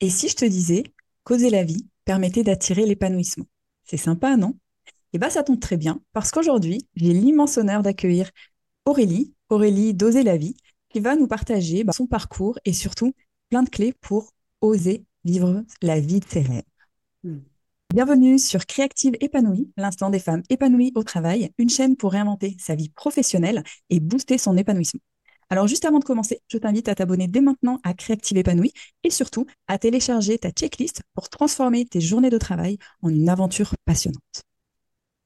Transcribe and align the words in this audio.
Et 0.00 0.10
si 0.10 0.28
je 0.28 0.34
te 0.34 0.44
disais 0.44 0.84
qu'oser 1.22 1.50
la 1.50 1.64
vie 1.64 1.86
permettait 2.04 2.42
d'attirer 2.42 2.86
l'épanouissement? 2.86 3.46
C'est 3.84 3.96
sympa, 3.96 4.36
non? 4.36 4.54
Eh 5.12 5.18
bien, 5.18 5.30
ça 5.30 5.42
tombe 5.42 5.60
très 5.60 5.76
bien 5.76 6.00
parce 6.12 6.30
qu'aujourd'hui, 6.30 6.86
j'ai 6.96 7.12
l'immense 7.12 7.56
honneur 7.56 7.82
d'accueillir 7.82 8.30
Aurélie, 8.84 9.32
Aurélie 9.48 9.94
d'Oser 9.94 10.22
la 10.22 10.36
vie, 10.36 10.56
qui 10.88 11.00
va 11.00 11.16
nous 11.16 11.28
partager 11.28 11.84
bah, 11.84 11.92
son 11.92 12.06
parcours 12.06 12.58
et 12.64 12.72
surtout 12.72 13.14
plein 13.48 13.62
de 13.62 13.70
clés 13.70 13.94
pour 14.00 14.32
oser 14.60 15.04
vivre 15.24 15.64
la 15.82 16.00
vie 16.00 16.20
de 16.20 16.26
ses 16.28 16.40
rêves. 16.40 16.62
Hmm. 17.22 17.38
Bienvenue 17.92 18.38
sur 18.38 18.66
Créative 18.66 19.14
Épanouie, 19.20 19.70
l'instant 19.76 20.10
des 20.10 20.18
femmes 20.18 20.42
épanouies 20.50 20.92
au 20.96 21.04
travail, 21.04 21.50
une 21.58 21.70
chaîne 21.70 21.96
pour 21.96 22.12
réinventer 22.12 22.56
sa 22.58 22.74
vie 22.74 22.88
professionnelle 22.88 23.62
et 23.90 24.00
booster 24.00 24.36
son 24.36 24.56
épanouissement. 24.56 25.00
Alors 25.50 25.66
juste 25.66 25.84
avant 25.84 25.98
de 25.98 26.04
commencer, 26.04 26.40
je 26.48 26.58
t'invite 26.58 26.88
à 26.88 26.94
t'abonner 26.94 27.28
dès 27.28 27.40
maintenant 27.40 27.78
à 27.84 27.94
Créative 27.94 28.38
Épanouie 28.38 28.72
et 29.02 29.10
surtout 29.10 29.46
à 29.68 29.78
télécharger 29.78 30.38
ta 30.38 30.50
checklist 30.50 31.02
pour 31.14 31.28
transformer 31.28 31.84
tes 31.84 32.00
journées 32.00 32.30
de 32.30 32.38
travail 32.38 32.78
en 33.02 33.08
une 33.08 33.28
aventure 33.28 33.74
passionnante. 33.84 34.42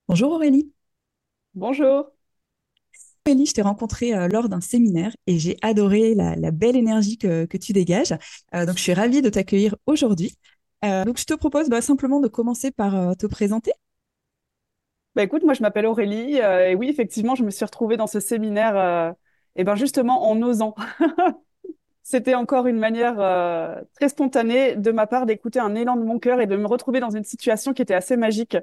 Bonjour 0.09 0.33
Aurélie. 0.33 0.73
Bonjour. 1.55 2.11
Aurélie, 3.27 3.47
je 3.47 3.53
t'ai 3.53 3.63
rencontrée 3.63 4.15
euh, 4.15 4.29
lors 4.29 4.49
d'un 4.49 4.61
séminaire 4.61 5.15
et 5.27 5.39
j'ai 5.39 5.57
adoré 5.61 6.15
la, 6.15 6.51
belle 6.51 6.77
énergie 6.77 7.19
que, 7.19 7.45
tu 7.57 7.73
dégages. 7.73 8.15
Euh, 8.55 8.65
donc 8.65 8.77
je 8.79 8.83
suis 8.83 8.95
ravie 8.95 9.23
de 9.23 9.29
t'accueillir 9.29 9.77
aujourd'hui. 9.87 10.35
Euh, 10.85 11.05
donc 11.05 11.19
je 11.19 11.25
te 11.25 11.35
propose 11.35 11.69
bah, 11.69 11.83
simplement 11.83 12.21
de 12.21 12.29
commencer 12.29 12.71
par 12.71 13.17
te 13.17 13.27
présenter. 13.27 13.73
Bah, 15.15 15.25
écoute, 15.25 15.43
moi 15.45 15.55
je 15.55 15.63
m'appelle 15.63 15.87
Aurélie 15.87 16.37
et 16.37 16.75
oui, 16.75 16.89
effectivement, 16.89 17.35
je 17.35 17.45
me 17.45 17.51
suis 17.51 17.65
retrouvée 17.65 17.97
dans 17.97 18.07
ce 18.07 18.21
séminaire 18.21 19.15
et 19.59 19.65
ben 19.65 19.75
justement 19.75 20.31
en 20.31 20.41
osant. 20.43 20.75
C'était 22.03 22.35
encore 22.35 22.67
une 22.67 22.79
manière 22.79 23.21
euh, 23.21 23.83
très 23.95 24.09
spontanée 24.09 24.77
de 24.77 24.91
ma 24.93 25.07
part 25.07 25.27
d'écouter 25.27 25.59
un 25.59 25.75
élan 25.75 25.97
de 25.97 26.05
mon 26.05 26.19
cœur 26.19 26.41
et 26.41 26.47
de 26.47 26.57
me 26.57 26.67
retrouver 26.67 27.01
dans 27.01 27.11
une 27.11 27.25
situation 27.25 27.75
qui 27.75 27.83
était 27.83 27.95
assez 27.95 28.17
magique. 28.17 28.57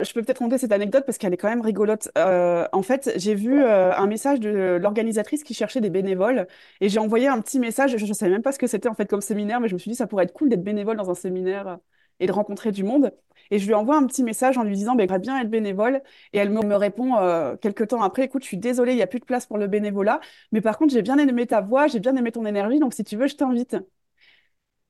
Je 0.00 0.12
peux 0.12 0.22
peut-être 0.22 0.38
raconter 0.40 0.58
cette 0.58 0.72
anecdote 0.72 1.04
parce 1.06 1.16
qu'elle 1.16 1.32
est 1.32 1.36
quand 1.36 1.48
même 1.48 1.60
rigolote. 1.62 2.10
Euh, 2.18 2.66
en 2.72 2.82
fait, 2.82 3.12
j'ai 3.16 3.34
vu 3.34 3.62
euh, 3.62 3.94
un 3.94 4.06
message 4.06 4.40
de 4.40 4.78
l'organisatrice 4.82 5.44
qui 5.44 5.54
cherchait 5.54 5.80
des 5.80 5.90
bénévoles 5.90 6.46
et 6.80 6.88
j'ai 6.88 6.98
envoyé 6.98 7.28
un 7.28 7.40
petit 7.40 7.60
message. 7.60 7.96
Je 7.96 8.04
ne 8.04 8.12
savais 8.12 8.32
même 8.32 8.42
pas 8.42 8.52
ce 8.52 8.58
que 8.58 8.66
c'était 8.66 8.88
en 8.88 8.94
fait 8.94 9.08
comme 9.08 9.20
séminaire, 9.20 9.60
mais 9.60 9.68
je 9.68 9.74
me 9.74 9.78
suis 9.78 9.90
dit 9.90 9.96
ça 9.96 10.06
pourrait 10.06 10.24
être 10.24 10.32
cool 10.32 10.48
d'être 10.50 10.64
bénévole 10.64 10.96
dans 10.96 11.10
un 11.10 11.14
séminaire 11.14 11.78
et 12.20 12.26
de 12.26 12.32
rencontrer 12.32 12.72
du 12.72 12.84
monde. 12.84 13.12
Et 13.50 13.58
je 13.58 13.66
lui 13.66 13.74
envoie 13.74 13.96
un 13.96 14.06
petit 14.06 14.22
message 14.22 14.58
en 14.58 14.64
lui 14.64 14.74
disant, 14.74 14.94
bah, 14.94 15.02
j'aimerais 15.04 15.18
bien 15.18 15.40
être 15.40 15.50
bénévole. 15.50 16.02
Et 16.32 16.38
elle 16.38 16.50
me, 16.50 16.76
répond 16.76 17.16
euh, 17.18 17.56
quelques 17.56 17.88
temps 17.88 18.02
après, 18.02 18.24
écoute, 18.24 18.42
je 18.42 18.48
suis 18.48 18.56
désolée, 18.58 18.92
il 18.92 18.96
n'y 18.96 19.02
a 19.02 19.06
plus 19.06 19.20
de 19.20 19.24
place 19.24 19.46
pour 19.46 19.58
le 19.58 19.66
bénévolat. 19.66 20.20
Mais 20.52 20.60
par 20.60 20.78
contre, 20.78 20.92
j'ai 20.92 21.02
bien 21.02 21.18
aimé 21.18 21.46
ta 21.46 21.60
voix, 21.60 21.86
j'ai 21.86 22.00
bien 22.00 22.16
aimé 22.16 22.32
ton 22.32 22.46
énergie. 22.46 22.78
Donc, 22.78 22.94
si 22.94 23.04
tu 23.04 23.16
veux, 23.16 23.26
je 23.26 23.36
t'invite. 23.36 23.76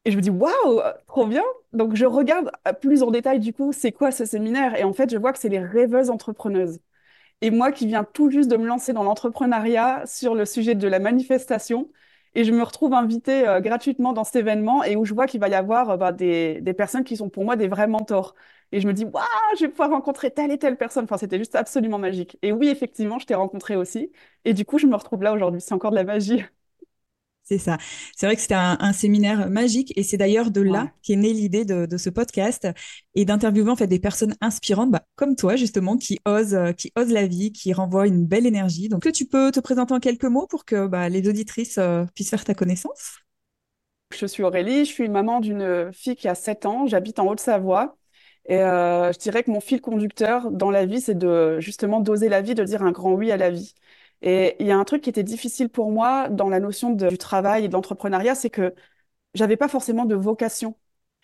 Et 0.05 0.11
je 0.11 0.17
me 0.17 0.23
dis, 0.23 0.31
waouh, 0.31 0.81
trop 1.07 1.27
bien. 1.27 1.45
Donc, 1.73 1.95
je 1.95 2.05
regarde 2.05 2.51
plus 2.81 3.03
en 3.03 3.11
détail, 3.11 3.39
du 3.39 3.53
coup, 3.53 3.73
c'est 3.73 3.93
quoi 3.93 4.11
ce 4.11 4.25
séminaire. 4.25 4.75
Et 4.79 4.85
en 4.85 4.93
fait, 4.93 5.11
je 5.11 5.17
vois 5.17 5.33
que 5.33 5.39
c'est 5.39 5.49
les 5.49 5.61
rêveuses 5.61 6.11
entrepreneuses. 6.11 6.81
Et 7.43 7.51
moi 7.51 7.73
qui 7.73 7.87
viens 7.87 8.05
tout 8.05 8.31
juste 8.31 8.51
de 8.51 8.57
me 8.57 8.67
lancer 8.67 8.93
dans 8.93 9.03
l'entrepreneuriat 9.05 10.07
sur 10.07 10.35
le 10.35 10.47
sujet 10.47 10.77
de 10.77 10.89
la 10.89 11.01
manifestation, 11.01 11.91
et 12.35 12.45
je 12.45 12.53
me 12.53 12.63
retrouve 12.63 12.95
invitée 12.95 13.47
euh, 13.47 13.61
gratuitement 13.61 14.13
dans 14.13 14.25
cet 14.25 14.37
événement 14.37 14.83
et 14.85 14.97
où 14.97 15.05
je 15.05 15.15
vois 15.15 15.27
qu'il 15.27 15.41
va 15.41 15.49
y 15.49 15.55
avoir 15.55 15.91
euh, 15.91 15.97
bah, 15.97 16.13
des, 16.13 16.61
des, 16.61 16.75
personnes 16.75 17.05
qui 17.05 17.17
sont 17.17 17.29
pour 17.29 17.45
moi 17.45 17.57
des 17.57 17.69
vrais 17.69 17.87
mentors. 17.87 18.35
Et 18.73 18.81
je 18.81 18.87
me 18.89 18.95
dis, 18.95 19.05
waouh, 19.05 19.23
je 19.59 19.63
vais 19.67 19.69
pouvoir 19.69 19.91
rencontrer 19.91 20.31
telle 20.31 20.51
et 20.51 20.59
telle 20.59 20.77
personne. 20.79 21.05
Enfin, 21.05 21.19
c'était 21.19 21.39
juste 21.39 21.55
absolument 21.55 21.99
magique. 21.99 22.39
Et 22.43 22.53
oui, 22.53 22.69
effectivement, 22.69 23.19
je 23.19 23.27
t'ai 23.27 23.35
rencontré 23.35 23.77
aussi. 23.77 24.11
Et 24.45 24.55
du 24.55 24.65
coup, 24.65 24.79
je 24.79 24.87
me 24.87 24.97
retrouve 24.97 25.23
là 25.23 25.33
aujourd'hui. 25.33 25.61
C'est 25.61 25.75
encore 25.75 25.91
de 25.91 25.97
la 25.97 26.05
magie. 26.05 26.43
C'est 27.53 27.59
ça. 27.59 27.77
C'est 28.17 28.25
vrai 28.25 28.35
que 28.35 28.41
c'était 28.41 28.55
un, 28.55 28.93
séminaire 28.95 29.51
magique 29.51 29.93
et 29.95 30.03
c'est 30.03 30.17
d'ailleurs 30.17 30.51
de 30.51 30.63
là 30.63 30.91
qu'est 31.03 31.17
née 31.17 31.35
l'idée 31.35 31.67
de, 31.67 31.97
ce 31.99 32.09
podcast 32.09 32.67
et 33.15 33.27
d'interviewer 33.27 33.71
en 33.71 33.77
fait 33.77 33.87
des 33.87 33.99
personnes 33.99 34.35
inspirantes, 34.41 34.91
bah, 34.91 35.03
comme 35.17 35.37
toi 35.37 35.55
justement, 35.57 35.99
qui 35.99 36.19
osent, 36.25 36.55
euh, 36.55 36.73
qui 36.73 36.93
osent 36.97 37.13
la 37.13 37.27
vie, 37.27 37.53
qui 37.53 37.75
renvoient 37.75 38.07
une 38.07 38.25
belle 38.25 38.47
énergie. 38.47 38.89
Donc, 38.89 39.03
que 39.03 39.11
tu 39.11 39.27
peux 39.27 39.51
te 39.51 39.61
présenter 39.61 39.93
en 39.93 40.01
quelques 40.01 40.25
mots 40.25 40.47
pour 40.47 40.65
que 40.65 40.87
bah, 40.87 41.11
les 41.11 41.29
auditrices 41.29 41.77
euh, 41.77 42.07
puissent 42.15 42.31
faire 42.31 42.45
ta 42.45 42.55
connaissance? 42.55 43.19
Je 44.19 44.25
suis 44.25 44.43
Aurélie, 44.43 44.87
je 44.87 44.91
suis 44.91 45.11
maman 45.11 45.41
d'une 45.41 45.93
fille 45.93 46.17
qui 46.17 46.29
a 46.29 46.35
7 46.35 46.65
ans, 46.65 46.87
j'habite 46.87 47.19
en 47.19 47.27
Haute-Savoie. 47.27 47.99
Et 48.47 48.61
euh, 48.61 49.13
je 49.13 49.19
dirais 49.19 49.43
que 49.43 49.51
mon 49.51 49.61
fil 49.61 49.83
conducteur 49.83 50.51
dans 50.51 50.71
la 50.71 50.87
vie, 50.87 51.03
c'est 51.03 51.19
de 51.19 51.61
justement 51.61 52.01
d'oser 52.01 52.31
la 52.31 52.41
vie, 52.41 52.55
de 52.55 52.65
dire 52.65 52.83
un 52.83 52.93
grand 52.93 53.13
oui 53.13 53.31
à 53.31 53.37
la 53.37 53.51
vie. 53.51 53.75
Et 54.23 54.57
il 54.61 54.67
y 54.67 54.71
a 54.71 54.79
un 54.79 54.85
truc 54.85 55.03
qui 55.03 55.11
était 55.11 55.25
difficile 55.25 55.69
pour 55.69 55.91
moi 55.91 56.29
dans 56.29 56.49
la 56.49 56.61
notion 56.61 56.91
du 56.91 57.19
travail 57.19 57.65
et 57.65 57.69
de 57.69 57.73
l'entrepreneuriat, 57.73 58.35
c'est 58.35 58.51
que 58.51 58.75
j'avais 59.35 59.57
pas 59.57 59.69
forcément 59.69 60.05
de 60.05 60.15
vocation. 60.15 60.77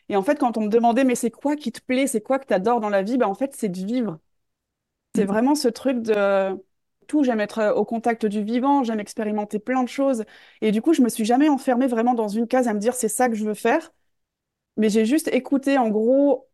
Et 0.08 0.16
en 0.16 0.22
fait, 0.22 0.38
quand 0.38 0.56
on 0.56 0.62
me 0.62 0.68
demandait, 0.68 1.04
mais 1.04 1.14
c'est 1.14 1.30
quoi 1.30 1.56
qui 1.56 1.72
te 1.72 1.80
plaît, 1.80 2.06
c'est 2.06 2.22
quoi 2.22 2.38
que 2.38 2.46
tu 2.46 2.54
adores 2.54 2.80
dans 2.80 2.88
la 2.90 3.02
vie, 3.02 3.18
ben 3.18 3.26
en 3.26 3.34
fait, 3.34 3.54
c'est 3.56 3.68
de 3.68 3.78
vivre. 3.78 4.18
C'est 5.14 5.24
mmh. 5.24 5.28
vraiment 5.28 5.54
ce 5.54 5.68
truc 5.68 6.02
de 6.02 6.56
tout, 7.06 7.24
j'aime 7.24 7.40
être 7.40 7.74
au 7.76 7.84
contact 7.84 8.26
du 8.26 8.42
vivant, 8.42 8.84
j'aime 8.84 9.00
expérimenter 9.00 9.58
plein 9.58 9.82
de 9.82 9.88
choses. 9.88 10.24
Et 10.60 10.72
du 10.72 10.82
coup, 10.82 10.92
je 10.92 11.02
me 11.02 11.08
suis 11.08 11.24
jamais 11.24 11.48
enfermée 11.48 11.86
vraiment 11.86 12.14
dans 12.14 12.28
une 12.28 12.46
case 12.46 12.68
à 12.68 12.74
me 12.74 12.80
dire, 12.80 12.94
c'est 12.94 13.08
ça 13.08 13.28
que 13.28 13.34
je 13.34 13.44
veux 13.44 13.54
faire. 13.54 13.92
Mais 14.76 14.90
j'ai 14.90 15.06
juste 15.06 15.28
écouté, 15.28 15.78
en 15.78 15.90
gros, 15.90 16.47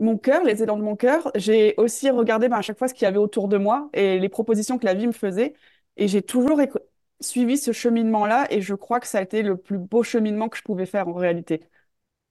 mon 0.00 0.16
cœur, 0.18 0.42
les 0.44 0.62
élans 0.62 0.76
de 0.76 0.82
mon 0.82 0.96
cœur. 0.96 1.30
J'ai 1.34 1.74
aussi 1.76 2.10
regardé 2.10 2.48
ben, 2.48 2.56
à 2.56 2.62
chaque 2.62 2.78
fois 2.78 2.88
ce 2.88 2.94
qu'il 2.94 3.04
y 3.04 3.06
avait 3.06 3.18
autour 3.18 3.48
de 3.48 3.58
moi 3.58 3.90
et 3.92 4.18
les 4.18 4.28
propositions 4.28 4.78
que 4.78 4.86
la 4.86 4.94
vie 4.94 5.06
me 5.06 5.12
faisait. 5.12 5.54
Et 5.96 6.08
j'ai 6.08 6.22
toujours 6.22 6.60
suivi 7.20 7.58
ce 7.58 7.72
cheminement-là 7.72 8.46
et 8.50 8.62
je 8.62 8.74
crois 8.74 8.98
que 9.00 9.06
ça 9.06 9.18
a 9.18 9.22
été 9.22 9.42
le 9.42 9.56
plus 9.56 9.78
beau 9.78 10.02
cheminement 10.02 10.48
que 10.48 10.56
je 10.56 10.62
pouvais 10.62 10.86
faire 10.86 11.08
en 11.08 11.12
réalité. 11.12 11.62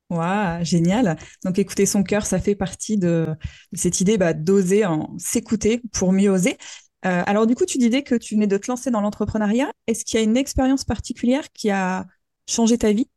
Waouh, 0.10 0.64
génial. 0.64 1.18
Donc 1.46 1.60
écouter 1.60 1.86
son 1.86 2.02
cœur, 2.02 2.26
ça 2.26 2.40
fait 2.40 2.56
partie 2.56 2.98
de, 2.98 3.28
cette 3.74 4.02
idée 4.02 4.18
bah, 4.18 4.34
d'oser 4.34 4.86
en 4.86 5.16
s'écouter 5.20 5.82
pour 5.94 6.12
mieux 6.12 6.32
oser. 6.32 6.58
Euh, 7.06 7.22
alors 7.28 7.46
du 7.46 7.54
coup, 7.54 7.66
tu 7.66 7.78
disais 7.78 8.02
que 8.02 8.16
tu 8.16 8.34
venais 8.34 8.48
de 8.48 8.58
te 8.58 8.70
lancer 8.70 8.90
dans 8.90 9.02
l'entrepreneuriat. 9.02 9.72
Est-ce 9.86 10.04
qu'il 10.04 10.20
y 10.20 10.22
a 10.22 10.24
une 10.24 10.36
expérience 10.36 10.84
particulière 10.84 11.52
qui 11.54 11.70
a 11.70 12.08
changé 12.48 12.80
ta 12.80 12.92
vie? 12.92 13.08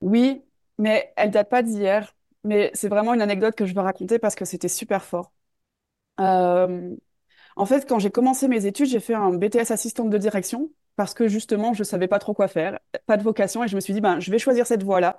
Oui, 0.00 0.42
mais 0.78 1.12
elle 1.16 1.30
date 1.30 1.50
pas 1.50 1.62
d'hier 1.62 2.15
mais 2.46 2.70
c'est 2.74 2.88
vraiment 2.88 3.14
une 3.14 3.22
anecdote 3.22 3.54
que 3.56 3.66
je 3.66 3.74
veux 3.74 3.80
raconter 3.80 4.18
parce 4.18 4.34
que 4.34 4.44
c'était 4.44 4.68
super 4.68 5.04
fort. 5.04 5.32
Euh, 6.20 6.96
en 7.56 7.66
fait, 7.66 7.88
quand 7.88 7.98
j'ai 7.98 8.10
commencé 8.10 8.48
mes 8.48 8.66
études, 8.66 8.86
j'ai 8.88 9.00
fait 9.00 9.14
un 9.14 9.32
BTS 9.32 9.70
assistante 9.72 10.10
de 10.10 10.18
direction 10.18 10.70
parce 10.96 11.14
que 11.14 11.28
justement, 11.28 11.74
je 11.74 11.84
savais 11.84 12.08
pas 12.08 12.18
trop 12.18 12.34
quoi 12.34 12.48
faire, 12.48 12.78
pas 13.06 13.16
de 13.18 13.22
vocation, 13.22 13.64
et 13.64 13.68
je 13.68 13.76
me 13.76 13.80
suis 13.80 13.94
dit, 13.94 14.00
ben, 14.00 14.20
je 14.20 14.30
vais 14.30 14.38
choisir 14.38 14.66
cette 14.66 14.82
voie-là 14.82 15.18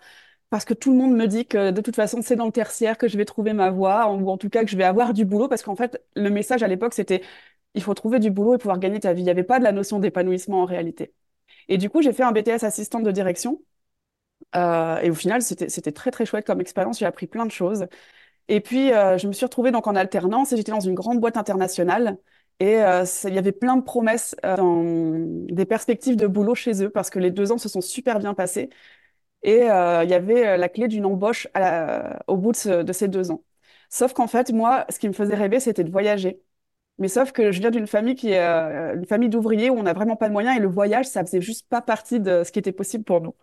parce 0.49 0.65
que 0.65 0.73
tout 0.73 0.91
le 0.91 0.97
monde 0.97 1.13
me 1.15 1.27
dit 1.27 1.45
que 1.47 1.71
de 1.71 1.81
toute 1.81 1.95
façon, 1.95 2.21
c'est 2.21 2.35
dans 2.37 2.45
le 2.45 2.51
tertiaire 2.53 2.97
que 2.97 3.07
je 3.07 3.17
vais 3.17 3.25
trouver 3.25 3.53
ma 3.53 3.69
voie, 3.71 4.11
ou 4.13 4.29
en 4.29 4.37
tout 4.37 4.49
cas 4.49 4.63
que 4.63 4.71
je 4.71 4.77
vais 4.77 4.83
avoir 4.85 5.13
du 5.13 5.25
boulot, 5.25 5.47
parce 5.49 5.63
qu'en 5.63 5.75
fait, 5.75 6.03
le 6.15 6.29
message 6.29 6.63
à 6.63 6.67
l'époque, 6.67 6.93
c'était, 6.93 7.21
il 7.75 7.83
faut 7.83 7.93
trouver 7.93 8.19
du 8.19 8.31
boulot 8.31 8.55
et 8.55 8.57
pouvoir 8.59 8.79
gagner 8.79 8.99
ta 9.01 9.13
vie. 9.13 9.21
Il 9.21 9.25
n'y 9.25 9.29
avait 9.31 9.43
pas 9.43 9.59
de 9.59 9.63
la 9.65 9.71
notion 9.73 9.99
d'épanouissement 9.99 10.61
en 10.61 10.65
réalité. 10.65 11.13
Et 11.69 11.77
du 11.79 11.89
coup, 11.89 12.01
j'ai 12.03 12.13
fait 12.13 12.23
un 12.23 12.31
BTS 12.33 12.63
assistante 12.65 13.03
de 13.03 13.11
direction. 13.11 13.61
Euh, 14.55 14.99
et 15.01 15.09
au 15.09 15.13
final, 15.13 15.41
c'était 15.41 15.91
très, 15.91 16.11
très 16.11 16.25
chouette 16.25 16.45
comme 16.45 16.61
expérience. 16.61 16.99
J'ai 16.99 17.05
appris 17.05 17.27
plein 17.27 17.45
de 17.45 17.51
choses. 17.51 17.87
Et 18.47 18.61
puis, 18.61 18.93
euh, 18.93 19.17
je 19.17 19.27
me 19.27 19.33
suis 19.33 19.45
retrouvée 19.45 19.71
donc 19.71 19.87
en 19.87 19.95
alternance 19.95 20.53
et 20.53 20.57
j'étais 20.57 20.71
dans 20.71 20.79
une 20.79 20.95
grande 20.95 21.19
boîte 21.19 21.37
internationale. 21.37 22.17
Et 22.59 22.81
euh, 22.83 23.05
il 23.25 23.33
y 23.33 23.37
avait 23.37 23.51
plein 23.51 23.77
de 23.77 23.83
promesses, 23.83 24.35
dans 24.43 24.83
des 24.83 25.65
perspectives 25.65 26.15
de 26.15 26.27
boulot 26.27 26.55
chez 26.55 26.83
eux 26.83 26.89
parce 26.89 27.09
que 27.09 27.19
les 27.19 27.31
deux 27.31 27.51
ans 27.51 27.57
se 27.57 27.69
sont 27.69 27.81
super 27.81 28.19
bien 28.19 28.33
passés. 28.33 28.69
Et 29.43 29.61
il 29.61 30.09
y 30.09 30.13
avait 30.13 30.57
la 30.57 30.69
clé 30.69 30.87
d'une 30.87 31.05
embauche 31.05 31.47
au 32.27 32.37
bout 32.37 32.53
de, 32.53 32.93
ces 32.93 33.07
deux 33.07 33.31
ans. 33.31 33.43
Sauf 33.89 34.13
qu'en 34.13 34.27
fait, 34.27 34.51
moi, 34.51 34.85
ce 34.89 34.99
qui 34.99 35.07
me 35.07 35.13
faisait 35.13 35.35
rêver, 35.35 35.59
c'était 35.59 35.83
de 35.83 35.91
voyager. 35.91 36.41
Mais 36.99 37.09
sauf 37.09 37.31
que 37.31 37.51
je 37.51 37.59
viens 37.61 37.71
d'une 37.71 37.87
famille 37.87 38.15
qui 38.15 38.31
est 38.33 38.39
une 38.39 39.05
famille 39.05 39.29
d'ouvriers 39.29 39.69
où 39.69 39.75
on 39.77 39.83
n'a 39.83 39.93
vraiment 39.93 40.15
pas 40.15 40.27
de 40.29 40.33
moyens 40.33 40.57
et 40.57 40.61
le 40.61 40.67
voyage, 40.67 41.07
ça 41.07 41.23
faisait 41.25 41.41
juste 41.41 41.67
pas 41.69 41.81
partie 41.81 42.19
de 42.19 42.43
ce 42.43 42.51
qui 42.51 42.59
était 42.59 42.71
possible 42.73 43.03
pour 43.03 43.21
nous. 43.21 43.35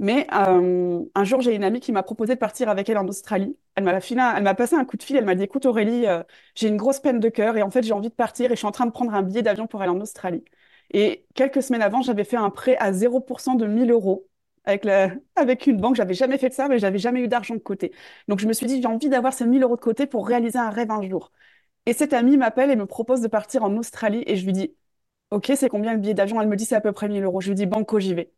Mais 0.00 0.26
euh, 0.34 1.04
un 1.14 1.24
jour, 1.24 1.40
j'ai 1.40 1.54
une 1.54 1.64
amie 1.64 1.80
qui 1.80 1.92
m'a 1.92 2.02
proposé 2.02 2.34
de 2.34 2.38
partir 2.40 2.68
avec 2.68 2.88
elle 2.88 2.98
en 2.98 3.06
Australie. 3.08 3.56
Elle 3.76 3.84
m'a 3.84 3.98
elle 3.98 4.42
m'a 4.42 4.54
passé 4.54 4.74
un 4.74 4.84
coup 4.84 4.96
de 4.96 5.02
fil. 5.02 5.16
Elle 5.16 5.24
m'a 5.24 5.34
dit, 5.34 5.44
écoute 5.44 5.66
Aurélie, 5.66 6.06
euh, 6.06 6.22
j'ai 6.54 6.68
une 6.68 6.76
grosse 6.76 7.00
peine 7.00 7.20
de 7.20 7.28
cœur 7.28 7.56
et 7.56 7.62
en 7.62 7.70
fait, 7.70 7.82
j'ai 7.82 7.92
envie 7.92 8.08
de 8.08 8.14
partir 8.14 8.46
et 8.50 8.54
je 8.54 8.58
suis 8.58 8.66
en 8.66 8.72
train 8.72 8.86
de 8.86 8.90
prendre 8.92 9.14
un 9.14 9.22
billet 9.22 9.42
d'avion 9.42 9.66
pour 9.66 9.82
aller 9.82 9.90
en 9.90 10.00
Australie. 10.00 10.44
Et 10.92 11.26
quelques 11.34 11.62
semaines 11.62 11.82
avant, 11.82 12.02
j'avais 12.02 12.24
fait 12.24 12.36
un 12.36 12.50
prêt 12.50 12.76
à 12.78 12.92
0% 12.92 13.54
de 13.54 13.66
1000 13.66 13.90
euros 13.90 14.28
avec, 14.64 14.84
la, 14.84 15.10
avec 15.36 15.66
une 15.66 15.76
banque. 15.80 15.96
J'avais 15.96 16.14
jamais 16.14 16.38
fait 16.38 16.52
ça, 16.52 16.68
mais 16.68 16.78
j'avais 16.78 16.98
jamais 16.98 17.20
eu 17.20 17.28
d'argent 17.28 17.54
de 17.54 17.60
côté. 17.60 17.92
Donc, 18.28 18.40
je 18.40 18.46
me 18.48 18.52
suis 18.52 18.66
dit, 18.66 18.80
j'ai 18.82 18.88
envie 18.88 19.08
d'avoir 19.08 19.32
ces 19.32 19.46
1000 19.46 19.62
euros 19.62 19.76
de 19.76 19.80
côté 19.80 20.06
pour 20.06 20.26
réaliser 20.26 20.58
un 20.58 20.70
rêve 20.70 20.90
un 20.90 21.02
jour. 21.08 21.30
Et 21.86 21.92
cette 21.94 22.12
amie 22.14 22.36
m'appelle 22.38 22.70
et 22.70 22.76
me 22.76 22.86
propose 22.86 23.20
de 23.22 23.28
partir 23.28 23.64
en 23.64 23.76
Australie 23.76 24.24
et 24.26 24.36
je 24.36 24.44
lui 24.46 24.52
dis, 24.52 24.74
OK, 25.32 25.52
c'est 25.56 25.68
combien 25.70 25.94
le 25.94 26.00
billet 26.00 26.14
d'avion? 26.14 26.40
Elle 26.42 26.48
me 26.48 26.56
dit, 26.56 26.64
c'est 26.66 26.76
à 26.76 26.80
peu 26.82 26.92
près 26.92 27.08
1000 27.08 27.24
euros. 27.24 27.40
Je 27.42 27.48
lui 27.50 27.56
dis, 27.56 27.66
banco, 27.66 28.00
j'y 28.00 28.14
vais. 28.14 28.32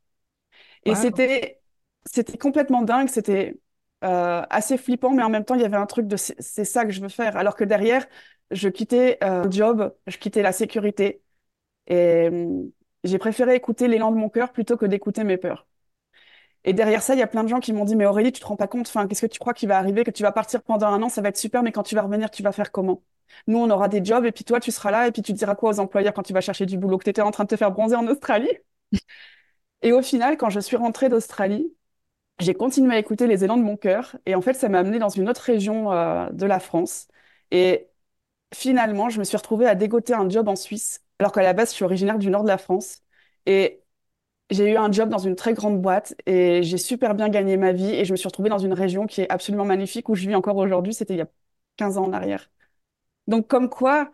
Et 0.87 0.95
c'était, 0.95 1.61
c'était 2.07 2.39
complètement 2.39 2.83
dingue, 2.83 3.09
c'était 3.09 3.59
euh, 4.05 4.43
assez 4.51 4.79
flippant, 4.79 5.13
mais 5.13 5.23
en 5.23 5.31
même 5.31 5.45
temps, 5.45 5.55
il 5.57 5.63
y 5.63 5.65
avait 5.65 5.77
un 5.77 5.87
truc 5.87 6.07
de 6.07 6.17
c'est 6.17 6.65
ça 6.65 6.85
que 6.85 6.93
je 6.93 7.01
veux 7.01 7.09
faire. 7.09 7.37
Alors 7.37 7.57
que 7.57 7.65
derrière, 7.65 8.07
je 8.53 8.69
quittais 8.69 9.19
euh, 9.25 9.45
le 9.45 9.51
job, 9.51 9.95
je 10.07 10.19
quittais 10.19 10.43
la 10.43 10.53
sécurité. 10.53 11.23
Et 11.89 12.29
hum, 12.31 12.71
j'ai 13.05 13.19
préféré 13.19 13.55
écouter 13.57 13.89
l'élan 13.89 14.13
de 14.13 14.17
mon 14.19 14.31
cœur 14.31 14.53
plutôt 14.53 14.77
que 14.79 14.87
d'écouter 14.87 15.25
mes 15.25 15.39
peurs. 15.39 15.67
Et 16.65 16.73
derrière 16.73 17.03
ça, 17.03 17.15
il 17.15 17.19
y 17.21 17.23
a 17.23 17.27
plein 17.29 17.45
de 17.45 17.49
gens 17.49 17.61
qui 17.61 17.73
m'ont 17.73 17.85
dit, 17.85 17.97
mais 17.97 18.07
Aurélie, 18.07 18.33
tu 18.33 18.41
te 18.41 18.47
rends 18.47 18.57
pas 18.57 18.67
compte, 18.69 18.89
enfin, 18.89 19.07
qu'est-ce 19.07 19.23
que 19.27 19.33
tu 19.33 19.39
crois 19.39 19.55
qui 19.55 19.67
va 19.67 19.79
arriver, 19.79 20.05
que 20.05 20.11
tu 20.11 20.23
vas 20.25 20.33
partir 20.33 20.63
pendant 20.63 20.89
un 20.89 21.03
an, 21.03 21.09
ça 21.09 21.23
va 21.23 21.29
être 21.29 21.37
super, 21.37 21.63
mais 21.63 21.73
quand 21.73 21.85
tu 21.85 21.95
vas 21.95 22.03
revenir, 22.03 22.31
tu 22.31 22.43
vas 22.43 22.53
faire 22.53 22.73
comment? 22.73 23.03
Nous, 23.47 23.59
on 23.59 23.71
aura 23.71 23.89
des 23.89 24.05
jobs, 24.05 24.25
et 24.25 24.33
puis 24.33 24.45
toi, 24.45 24.61
tu 24.61 24.73
seras 24.73 24.91
là, 24.91 25.07
et 25.07 25.13
puis 25.13 25.23
tu 25.23 25.33
diras 25.33 25.55
quoi 25.55 25.71
aux 25.71 25.81
employeurs 25.81 26.13
quand 26.15 26.23
tu 26.25 26.33
vas 26.33 26.41
chercher 26.41 26.67
du 26.67 26.79
boulot, 26.79 26.99
que 26.99 27.05
tu 27.05 27.11
étais 27.11 27.23
en 27.23 27.31
train 27.31 27.45
de 27.45 27.49
te 27.49 27.57
faire 27.57 27.71
bronzer 27.73 27.97
en 27.97 28.07
Australie? 28.09 28.51
Et 29.83 29.93
au 29.93 30.03
final, 30.03 30.37
quand 30.37 30.51
je 30.51 30.61
suis 30.61 30.77
rentrée 30.77 31.09
d'Australie, 31.09 31.73
j'ai 32.41 32.55
continué 32.55 32.95
à 32.97 32.99
écouter 33.01 33.27
les 33.27 33.45
élans 33.45 33.59
de 33.59 33.63
mon 33.65 33.77
cœur, 33.79 34.17
et 34.27 34.35
en 34.35 34.43
fait, 34.43 34.55
ça 34.55 34.69
m'a 34.69 34.81
amené 34.81 34.99
dans 35.01 35.11
une 35.11 35.29
autre 35.29 35.43
région, 35.43 35.93
euh, 35.93 36.31
de 36.31 36.47
la 36.47 36.61
France. 36.61 37.09
Et 37.53 37.89
finalement, 38.55 39.11
je 39.11 39.19
me 39.21 39.25
suis 39.25 39.37
retrouvée 39.39 39.67
à 39.67 39.75
dégoter 39.77 40.15
un 40.15 40.29
job 40.31 40.49
en 40.49 40.57
Suisse, 40.57 41.05
alors 41.21 41.33
qu'à 41.33 41.43
la 41.43 41.53
base, 41.55 41.71
je 41.71 41.75
suis 41.77 41.85
originaire 41.87 42.19
du 42.19 42.31
nord 42.31 42.45
de 42.45 42.49
la 42.49 42.59
France. 42.59 43.03
Et 43.47 43.83
j'ai 44.51 44.73
eu 44.73 44.77
un 44.77 44.93
job 44.93 45.09
dans 45.11 45.19
une 45.19 45.37
très 45.37 45.55
grande 45.55 45.83
boîte 45.83 46.15
et 46.27 46.63
j'ai 46.63 46.79
super 46.79 47.15
bien 47.15 47.29
gagné 47.29 47.57
ma 47.57 47.73
vie 47.73 47.91
et 47.91 48.05
je 48.05 48.13
me 48.13 48.17
suis 48.17 48.29
retrouvée 48.29 48.51
dans 48.51 48.59
une 48.59 48.75
région 48.75 49.07
qui 49.07 49.23
est 49.23 49.31
absolument 49.31 49.65
magnifique 49.65 50.09
où 50.09 50.15
je 50.15 50.29
vis 50.29 50.35
encore 50.37 50.57
aujourd'hui. 50.57 50.95
C'était 50.95 51.15
il 51.15 51.19
y 51.19 51.23
a 51.23 51.29
15 51.77 51.99
ans 51.99 52.05
en 52.07 52.13
arrière. 52.13 52.51
Donc, 53.27 53.49
comme 53.49 53.69
quoi, 53.71 54.13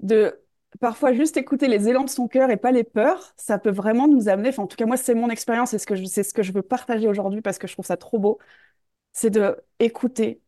de 0.00 0.43
parfois 0.80 1.12
juste 1.12 1.36
écouter 1.36 1.68
les 1.68 1.88
élans 1.88 2.04
de 2.04 2.10
son 2.10 2.28
cœur 2.28 2.50
et 2.50 2.56
pas 2.56 2.72
les 2.72 2.84
peurs, 2.84 3.32
ça 3.36 3.58
peut 3.58 3.70
vraiment 3.70 4.08
nous 4.08 4.28
amener, 4.28 4.50
enfin, 4.50 4.64
en 4.64 4.66
tout 4.66 4.76
cas, 4.76 4.86
moi, 4.86 4.96
c'est 4.96 5.14
mon 5.14 5.30
expérience 5.30 5.74
et 5.74 5.78
c'est 5.78 6.22
ce 6.22 6.34
que 6.34 6.42
je 6.42 6.52
veux 6.52 6.62
partager 6.62 7.08
aujourd'hui 7.08 7.42
parce 7.42 7.58
que 7.58 7.66
je 7.66 7.72
trouve 7.74 7.86
ça 7.86 7.96
trop 7.96 8.18
beau, 8.18 8.38
c'est 9.12 9.30
de 9.30 9.56
écouter, 9.80 10.42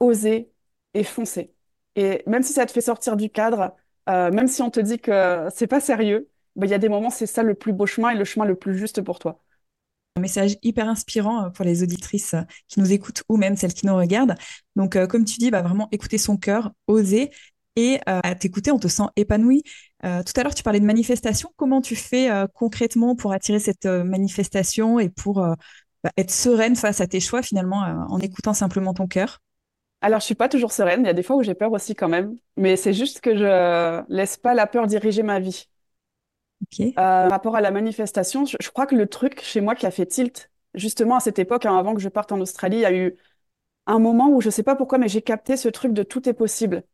oser 0.00 0.50
et 0.94 1.04
foncer. 1.04 1.54
Et 1.96 2.22
même 2.26 2.42
si 2.42 2.52
ça 2.52 2.66
te 2.66 2.72
fait 2.72 2.80
sortir 2.80 3.16
du 3.16 3.30
cadre, 3.30 3.74
euh, 4.08 4.30
même 4.30 4.48
si 4.48 4.62
on 4.62 4.70
te 4.70 4.80
dit 4.80 4.98
que 4.98 5.48
c'est 5.54 5.66
pas 5.66 5.80
sérieux, 5.80 6.28
bah, 6.56 6.66
il 6.66 6.70
y 6.70 6.74
a 6.74 6.78
des 6.78 6.88
moments, 6.88 7.10
c'est 7.10 7.26
ça 7.26 7.42
le 7.42 7.54
plus 7.54 7.72
beau 7.72 7.86
chemin 7.86 8.10
et 8.10 8.16
le 8.16 8.24
chemin 8.24 8.44
le 8.44 8.56
plus 8.56 8.76
juste 8.76 9.02
pour 9.02 9.18
toi. 9.18 9.42
Un 10.16 10.20
message 10.20 10.58
hyper 10.62 10.88
inspirant 10.88 11.46
euh, 11.46 11.50
pour 11.50 11.64
les 11.64 11.82
auditrices 11.82 12.34
euh, 12.34 12.42
qui 12.68 12.80
nous 12.80 12.92
écoutent 12.92 13.22
ou 13.28 13.36
même 13.36 13.56
celles 13.56 13.74
qui 13.74 13.86
nous 13.86 13.96
regardent. 13.96 14.34
Donc, 14.76 14.96
comme 15.08 15.24
tu 15.24 15.38
dis, 15.38 15.50
bah, 15.50 15.62
vraiment 15.62 15.88
écouter 15.92 16.18
son 16.18 16.36
cœur, 16.36 16.72
oser 16.86 17.30
et 17.76 18.00
à 18.06 18.34
t'écouter, 18.34 18.70
on 18.70 18.78
te 18.78 18.88
sent 18.88 19.04
épanoui. 19.16 19.62
tout 20.02 20.08
à 20.36 20.42
l'heure, 20.42 20.54
tu 20.54 20.62
parlais 20.62 20.80
de 20.80 20.84
manifestation. 20.84 21.52
Comment 21.56 21.80
tu 21.80 21.96
fais 21.96 22.28
concrètement 22.54 23.16
pour 23.16 23.32
attirer 23.32 23.58
cette 23.58 23.86
manifestation 23.86 24.98
et 24.98 25.08
pour 25.08 25.34
bah, 26.04 26.10
être 26.16 26.30
sereine 26.30 26.76
face 26.76 27.00
à 27.00 27.06
tes 27.06 27.20
choix 27.20 27.42
finalement 27.42 27.78
en 28.08 28.18
écoutant 28.18 28.54
simplement 28.54 28.94
ton 28.94 29.06
cœur? 29.06 29.40
Alors, 30.00 30.20
je 30.20 30.26
suis 30.26 30.34
pas 30.34 30.48
toujours 30.48 30.72
sereine. 30.72 31.02
Il 31.02 31.06
y 31.06 31.10
a 31.10 31.12
des 31.12 31.22
fois 31.22 31.36
où 31.36 31.42
j'ai 31.42 31.54
peur 31.54 31.72
aussi 31.72 31.94
quand 31.94 32.08
même. 32.08 32.36
Mais 32.56 32.76
c'est 32.76 32.92
juste 32.92 33.20
que 33.20 33.36
je 33.36 34.02
laisse 34.12 34.36
pas 34.36 34.54
la 34.54 34.66
peur 34.66 34.86
diriger 34.86 35.22
ma 35.22 35.38
vie. 35.40 35.68
Ok. 36.60 36.80
Euh, 36.80 36.92
par 36.94 37.30
rapport 37.30 37.56
à 37.56 37.60
la 37.60 37.70
manifestation, 37.70 38.44
je, 38.44 38.56
je 38.60 38.70
crois 38.70 38.86
que 38.86 38.94
le 38.94 39.06
truc 39.06 39.40
chez 39.42 39.60
moi 39.60 39.74
qui 39.74 39.86
a 39.86 39.90
fait 39.90 40.06
tilt, 40.06 40.50
justement 40.74 41.16
à 41.16 41.20
cette 41.20 41.38
époque, 41.38 41.64
hein, 41.66 41.76
avant 41.78 41.94
que 41.94 42.00
je 42.00 42.08
parte 42.08 42.32
en 42.32 42.40
Australie, 42.40 42.76
il 42.78 42.80
y 42.80 42.84
a 42.84 42.92
eu 42.92 43.16
un 43.86 43.98
moment 44.00 44.30
où 44.30 44.40
je 44.42 44.50
sais 44.50 44.62
pas 44.64 44.76
pourquoi, 44.76 44.98
mais 44.98 45.08
j'ai 45.08 45.22
capté 45.22 45.56
ce 45.56 45.68
truc 45.68 45.92
de 45.94 46.02
tout 46.02 46.28
est 46.28 46.34
possible. 46.34 46.84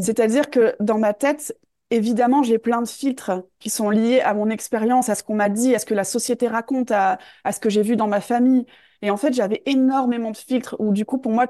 C'est-à-dire 0.00 0.50
que 0.50 0.74
dans 0.80 0.98
ma 0.98 1.14
tête, 1.14 1.56
évidemment, 1.90 2.42
j'ai 2.42 2.58
plein 2.58 2.82
de 2.82 2.88
filtres 2.88 3.32
qui 3.58 3.70
sont 3.70 3.90
liés 3.90 4.20
à 4.20 4.34
mon 4.34 4.50
expérience, 4.50 5.08
à 5.08 5.14
ce 5.14 5.22
qu'on 5.22 5.34
m'a 5.34 5.48
dit, 5.48 5.74
à 5.74 5.78
ce 5.78 5.86
que 5.86 5.94
la 5.94 6.04
société 6.04 6.48
raconte, 6.48 6.90
à, 6.90 7.18
à 7.44 7.52
ce 7.52 7.60
que 7.60 7.70
j'ai 7.70 7.82
vu 7.82 7.96
dans 7.96 8.08
ma 8.08 8.20
famille. 8.20 8.66
Et 9.02 9.10
en 9.10 9.16
fait, 9.16 9.32
j'avais 9.32 9.62
énormément 9.66 10.30
de 10.30 10.36
filtres 10.36 10.76
où, 10.80 10.92
du 10.92 11.04
coup, 11.04 11.18
pour 11.18 11.32
moi, 11.32 11.46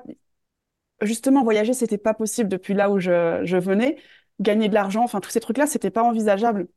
justement, 1.03 1.43
voyager, 1.45 1.75
c'était 1.75 1.99
pas 1.99 2.15
possible 2.15 2.49
depuis 2.49 2.75
là 2.75 2.91
où 2.91 2.99
je, 2.99 3.41
je 3.45 3.57
venais. 3.57 3.97
Gagner 4.41 4.69
de 4.69 4.75
l'argent, 4.75 5.03
enfin, 5.05 5.21
tous 5.21 5.31
ces 5.31 5.41
trucs-là, 5.41 5.67
c'était 5.67 5.91
pas 5.91 6.03
envisageable. 6.03 6.69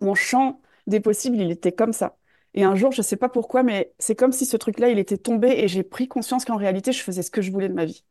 Mon 0.00 0.14
champ 0.16 0.60
des 0.86 1.00
possibles, 1.00 1.38
il 1.38 1.50
était 1.52 1.72
comme 1.72 1.92
ça. 1.94 2.18
Et 2.54 2.64
un 2.64 2.76
jour, 2.76 2.92
je 2.92 3.02
sais 3.02 3.16
pas 3.16 3.28
pourquoi, 3.30 3.62
mais 3.64 3.94
c'est 3.98 4.16
comme 4.16 4.32
si 4.32 4.46
ce 4.46 4.56
truc-là, 4.58 4.90
il 4.90 4.98
était 5.00 5.18
tombé 5.18 5.50
et 5.58 5.68
j'ai 5.68 5.84
pris 5.84 6.08
conscience 6.08 6.44
qu'en 6.44 6.56
réalité, 6.56 6.92
je 6.92 7.02
faisais 7.02 7.22
ce 7.22 7.30
que 7.32 7.42
je 7.42 7.52
voulais 7.52 7.68
de 7.68 7.74
ma 7.74 7.84
vie. 7.86 8.04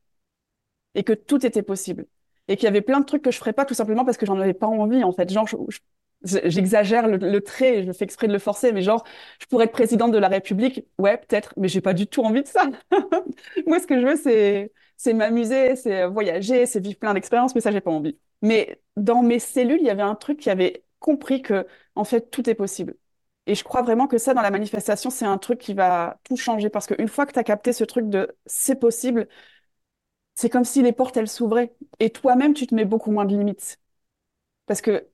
Et 0.96 1.04
que 1.04 1.14
tout 1.14 1.46
était 1.46 1.62
possible. 1.64 2.08
Et 2.48 2.56
qu'il 2.58 2.66
y 2.66 2.68
avait 2.68 2.82
plein 2.82 3.00
de 3.00 3.06
trucs 3.06 3.24
que 3.24 3.32
je 3.32 3.38
ferais 3.40 3.54
pas 3.54 3.66
tout 3.66 3.74
simplement 3.74 4.06
parce 4.06 4.18
que 4.18 4.26
j'en 4.26 4.40
avais 4.40 4.54
pas 4.54 4.68
envie, 4.68 5.04
en 5.04 5.12
fait. 5.12 5.32
Genre, 5.32 5.48
je, 5.48 5.56
je 5.70 5.80
J'exagère 6.46 7.08
le, 7.08 7.40
trait, 7.42 7.84
je 7.86 7.92
fais 7.92 8.04
exprès 8.04 8.28
de 8.28 8.34
le 8.34 8.40
forcer, 8.40 8.72
mais 8.72 8.82
genre, 8.82 9.04
je 9.40 9.46
pourrais 9.46 9.66
être 9.66 9.72
présidente 9.72 10.12
de 10.12 10.18
la 10.18 10.28
République, 10.28 10.84
ouais, 10.98 11.18
peut-être, 11.18 11.54
mais 11.58 11.68
j'ai 11.68 11.82
pas 11.82 11.94
du 11.94 12.08
tout 12.08 12.24
envie 12.24 12.42
de 12.42 12.48
ça. 12.48 12.64
Moi, 13.68 13.80
ce 13.80 13.86
que 13.88 14.00
je 14.00 14.06
veux, 14.08 14.16
c'est 14.16 14.72
c'est 14.98 15.14
m'amuser, 15.14 15.76
c'est 15.76 16.06
voyager, 16.08 16.66
c'est 16.66 16.80
vivre 16.80 16.98
plein 16.98 17.14
d'expériences, 17.14 17.54
mais 17.54 17.62
ça, 17.62 17.72
j'ai 17.72 17.82
pas 17.82 17.92
envie. 17.92 18.18
Mais 18.42 18.82
dans 18.96 19.22
mes 19.24 19.40
cellules, 19.40 19.80
il 19.82 19.86
y 19.86 19.90
avait 19.90 20.02
un 20.04 20.16
truc 20.16 20.40
qui 20.40 20.50
avait 20.50 20.84
compris 21.00 21.42
que, 21.42 21.68
en 21.96 22.06
fait, 22.06 22.32
tout 22.32 22.50
est 22.50 22.56
possible. 22.56 22.96
Et 23.48 23.54
je 23.56 23.64
crois 23.64 23.82
vraiment 23.84 24.08
que 24.08 24.18
ça, 24.18 24.34
dans 24.34 24.42
la 24.42 24.50
manifestation, 24.52 25.10
c'est 25.12 25.26
un 25.26 25.38
truc 25.38 25.60
qui 25.60 25.74
va 25.76 26.20
tout 26.24 26.36
changer 26.38 26.70
parce 26.70 26.88
qu'une 26.88 27.08
fois 27.10 27.26
que 27.28 27.34
tu 27.34 27.40
as 27.40 27.44
capté 27.44 27.74
ce 27.74 27.84
truc 27.84 28.10
de 28.10 28.36
c'est 28.48 28.76
possible, 28.80 29.28
c'est 30.36 30.50
comme 30.50 30.66
si 30.66 30.82
les 30.82 30.94
portes, 30.94 31.18
elles 31.18 31.30
s'ouvraient. 31.30 31.76
Et 32.00 32.10
toi-même, 32.12 32.54
tu 32.54 32.68
te 32.68 32.76
mets 32.76 32.86
beaucoup 32.86 33.12
moins 33.12 33.26
de 33.26 33.36
limites. 33.38 33.80
Parce 34.68 34.82
que 34.82 35.08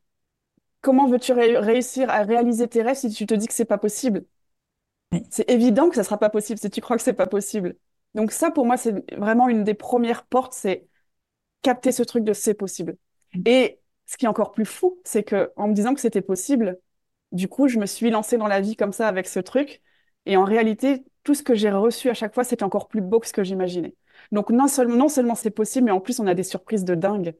comment 0.81 1.07
veux-tu 1.07 1.33
ré 1.33 1.57
réussir 1.57 2.09
à 2.09 2.23
réaliser 2.23 2.67
tes 2.67 2.81
rêves 2.83 2.97
si 2.97 3.09
tu 3.11 3.25
te 3.27 3.33
dis 3.33 3.47
que 3.47 3.53
c'est 3.53 3.65
pas 3.65 3.77
possible? 3.77 4.25
Oui. 5.11 5.23
C'est 5.29 5.49
évident 5.49 5.89
que 5.89 5.95
ça 5.95 6.03
sera 6.03 6.17
pas 6.17 6.29
possible 6.29 6.59
si 6.59 6.69
tu 6.69 6.81
crois 6.81 6.97
que 6.97 7.03
c'est 7.03 7.13
pas 7.13 7.27
possible. 7.27 7.75
Donc 8.15 8.31
ça, 8.31 8.51
pour 8.51 8.65
moi, 8.65 8.77
c'est 8.77 8.93
vraiment 9.17 9.49
une 9.49 9.63
des 9.63 9.73
premières 9.73 10.25
portes, 10.25 10.53
c'est 10.53 10.87
capter 11.61 11.91
ce 11.91 12.03
truc 12.03 12.23
de 12.23 12.33
c'est 12.33 12.53
possible. 12.53 12.97
Et 13.45 13.79
ce 14.05 14.17
qui 14.17 14.25
est 14.25 14.29
encore 14.29 14.51
plus 14.51 14.65
fou, 14.65 14.99
c'est 15.05 15.23
que 15.23 15.51
en 15.55 15.67
me 15.67 15.73
disant 15.73 15.93
que 15.93 16.01
c'était 16.01 16.21
possible, 16.21 16.79
du 17.31 17.47
coup, 17.47 17.67
je 17.67 17.79
me 17.79 17.85
suis 17.85 18.09
lancée 18.11 18.37
dans 18.37 18.47
la 18.47 18.61
vie 18.61 18.75
comme 18.75 18.93
ça 18.93 19.07
avec 19.07 19.27
ce 19.27 19.39
truc. 19.39 19.81
Et 20.25 20.37
en 20.37 20.43
réalité, 20.45 21.05
tout 21.23 21.35
ce 21.35 21.43
que 21.43 21.55
j'ai 21.55 21.71
reçu 21.71 22.09
à 22.09 22.13
chaque 22.13 22.33
fois, 22.33 22.43
c'était 22.43 22.63
encore 22.63 22.87
plus 22.89 23.01
beau 23.01 23.19
que 23.19 23.27
ce 23.27 23.33
que 23.33 23.43
j'imaginais. 23.43 23.95
Donc 24.31 24.49
non 24.51 24.67
seulement, 24.67 24.95
non 24.95 25.09
seulement 25.09 25.35
c'est 25.35 25.51
possible, 25.51 25.85
mais 25.85 25.91
en 25.91 26.01
plus, 26.01 26.19
on 26.19 26.27
a 26.27 26.33
des 26.35 26.43
surprises 26.43 26.85
de 26.85 26.95
dingue. 26.95 27.35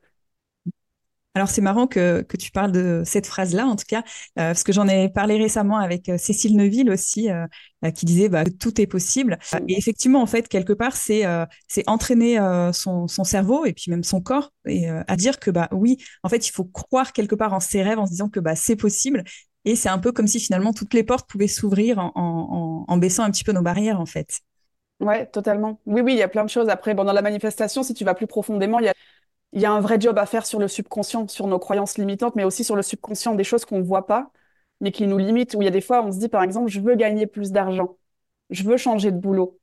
Alors 1.33 1.47
c'est 1.47 1.61
marrant 1.61 1.87
que, 1.87 2.23
que 2.23 2.35
tu 2.35 2.51
parles 2.51 2.73
de 2.73 3.03
cette 3.05 3.25
phrase-là, 3.25 3.65
en 3.65 3.77
tout 3.77 3.85
cas, 3.87 3.99
euh, 4.37 4.51
parce 4.51 4.63
que 4.65 4.73
j'en 4.73 4.85
ai 4.89 5.07
parlé 5.07 5.37
récemment 5.37 5.77
avec 5.77 6.09
euh, 6.09 6.17
Cécile 6.17 6.57
Neuville 6.57 6.89
aussi, 6.91 7.29
euh, 7.31 7.47
qui 7.95 8.05
disait 8.05 8.27
bah, 8.27 8.43
que 8.43 8.49
tout 8.49 8.81
est 8.81 8.85
possible. 8.87 9.39
Et 9.69 9.77
effectivement, 9.77 10.21
en 10.21 10.25
fait, 10.25 10.49
quelque 10.49 10.73
part, 10.73 10.93
c'est 10.97 11.25
euh, 11.25 11.45
c'est 11.69 11.87
entraîner 11.87 12.37
son, 12.73 13.07
son 13.07 13.23
cerveau 13.23 13.65
et 13.65 13.71
puis 13.73 13.89
même 13.91 14.03
son 14.03 14.19
corps 14.21 14.51
et 14.65 14.89
à 14.89 15.15
dire 15.15 15.39
que 15.39 15.51
bah 15.51 15.69
oui, 15.71 15.97
en 16.23 16.29
fait, 16.29 16.47
il 16.47 16.51
faut 16.51 16.65
croire 16.65 17.13
quelque 17.13 17.35
part 17.35 17.53
en 17.53 17.59
ses 17.61 17.81
rêves 17.81 17.99
en 17.99 18.05
se 18.05 18.11
disant 18.11 18.29
que 18.29 18.39
bah 18.41 18.55
c'est 18.55 18.75
possible. 18.75 19.23
Et 19.63 19.75
c'est 19.77 19.89
un 19.89 19.99
peu 19.99 20.11
comme 20.11 20.27
si 20.27 20.39
finalement 20.39 20.73
toutes 20.73 20.93
les 20.93 21.03
portes 21.03 21.29
pouvaient 21.29 21.47
s'ouvrir 21.47 21.97
en, 21.99 22.11
en, 22.15 22.85
en 22.87 22.97
baissant 22.97 23.23
un 23.23 23.31
petit 23.31 23.43
peu 23.45 23.51
nos 23.53 23.61
barrières, 23.61 23.99
en 24.01 24.05
fait. 24.05 24.41
Ouais, 25.01 25.25
totalement. 25.25 25.79
Oui, 25.87 26.01
oui, 26.01 26.13
il 26.13 26.19
y 26.19 26.21
a 26.21 26.27
plein 26.27 26.43
de 26.43 26.49
choses. 26.49 26.69
Après, 26.69 26.93
bon, 26.93 27.03
dans 27.03 27.13
la 27.13 27.23
manifestation, 27.23 27.81
si 27.81 27.93
tu 27.95 28.05
vas 28.05 28.13
plus 28.13 28.27
profondément, 28.27 28.79
il 28.79 28.85
y 28.85 28.89
a 28.89 28.93
y 29.53 29.65
a 29.65 29.71
un 29.71 29.81
vrai 29.81 29.99
job 30.01 30.17
à 30.19 30.25
faire 30.27 30.45
sur 30.45 30.59
le 30.59 30.67
subconscient, 30.67 31.27
sur 31.29 31.47
nos 31.47 31.59
croyances 31.59 31.97
limitantes, 31.97 32.35
mais 32.35 32.43
aussi 32.45 32.63
sur 32.65 32.75
le 32.75 32.83
subconscient 32.83 33.35
des 33.35 33.43
choses 33.45 33.65
qu'on 33.65 33.79
ne 33.79 33.83
voit 33.83 34.07
pas, 34.07 34.31
mais 34.81 34.91
qui 34.91 35.07
nous 35.07 35.17
limitent. 35.17 35.55
Où 35.55 35.61
il 35.61 35.65
y 35.65 35.67
a 35.69 35.71
des 35.71 35.81
fois, 35.81 36.03
on 36.05 36.11
se 36.11 36.19
dit, 36.19 36.29
par 36.29 36.43
exemple, 36.43 36.69
je 36.71 36.79
veux 36.81 36.95
gagner 36.95 37.27
plus 37.27 37.51
d'argent, 37.51 37.97
je 38.51 38.63
veux 38.63 38.77
changer 38.77 39.11
de 39.11 39.17
boulot 39.19 39.59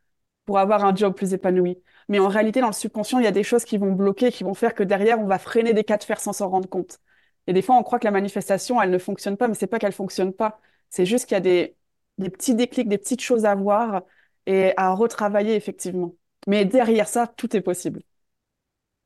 pour 0.47 0.59
avoir 0.59 0.85
un 0.85 0.95
job 0.97 1.15
plus 1.15 1.35
épanoui. 1.35 1.83
Mais 2.09 2.19
en 2.21 2.29
réalité, 2.29 2.61
dans 2.61 2.69
le 2.69 2.73
subconscient, 2.75 3.19
il 3.21 3.25
y 3.25 3.29
a 3.29 3.33
des 3.33 3.45
choses 3.45 3.65
qui 3.65 3.79
vont 3.79 3.93
bloquer, 3.93 4.33
qui 4.33 4.45
vont 4.45 4.55
faire 4.55 4.75
que 4.75 4.83
derrière, 4.85 5.21
on 5.21 5.27
va 5.27 5.39
freiner 5.39 5.75
des 5.75 5.85
cas 5.85 5.99
de 5.99 6.05
fer 6.05 6.21
sans 6.21 6.33
s'en 6.35 6.49
rendre 6.51 6.69
compte. 6.69 7.01
Et 7.47 7.53
des 7.53 7.63
fois, 7.63 7.77
on 7.77 7.83
croit 7.83 7.99
que 7.99 8.05
la 8.07 8.11
manifestation, 8.13 8.81
elle 8.83 8.91
ne 8.91 8.99
fonctionne 8.99 9.37
pas, 9.37 9.49
mais 9.49 9.55
c'est 9.55 9.67
pas 9.69 9.79
qu'elle 9.79 9.93
fonctionne 9.93 10.33
pas. 10.33 10.61
C'est 10.91 11.07
juste 11.07 11.27
qu'il 11.27 11.35
y 11.37 11.39
a 11.39 11.41
des, 11.41 11.77
des 12.19 12.31
petits 12.31 12.55
déclics, 12.55 12.89
des 12.89 12.99
petites 12.99 13.21
choses 13.23 13.45
à 13.47 13.55
voir 13.55 14.03
et 14.49 14.75
à 14.77 14.93
retravailler 14.95 15.55
effectivement. 15.57 16.15
Mais 16.49 16.65
derrière 16.67 17.09
ça, 17.09 17.29
tout 17.29 17.57
est 17.57 17.63
possible. 17.63 18.03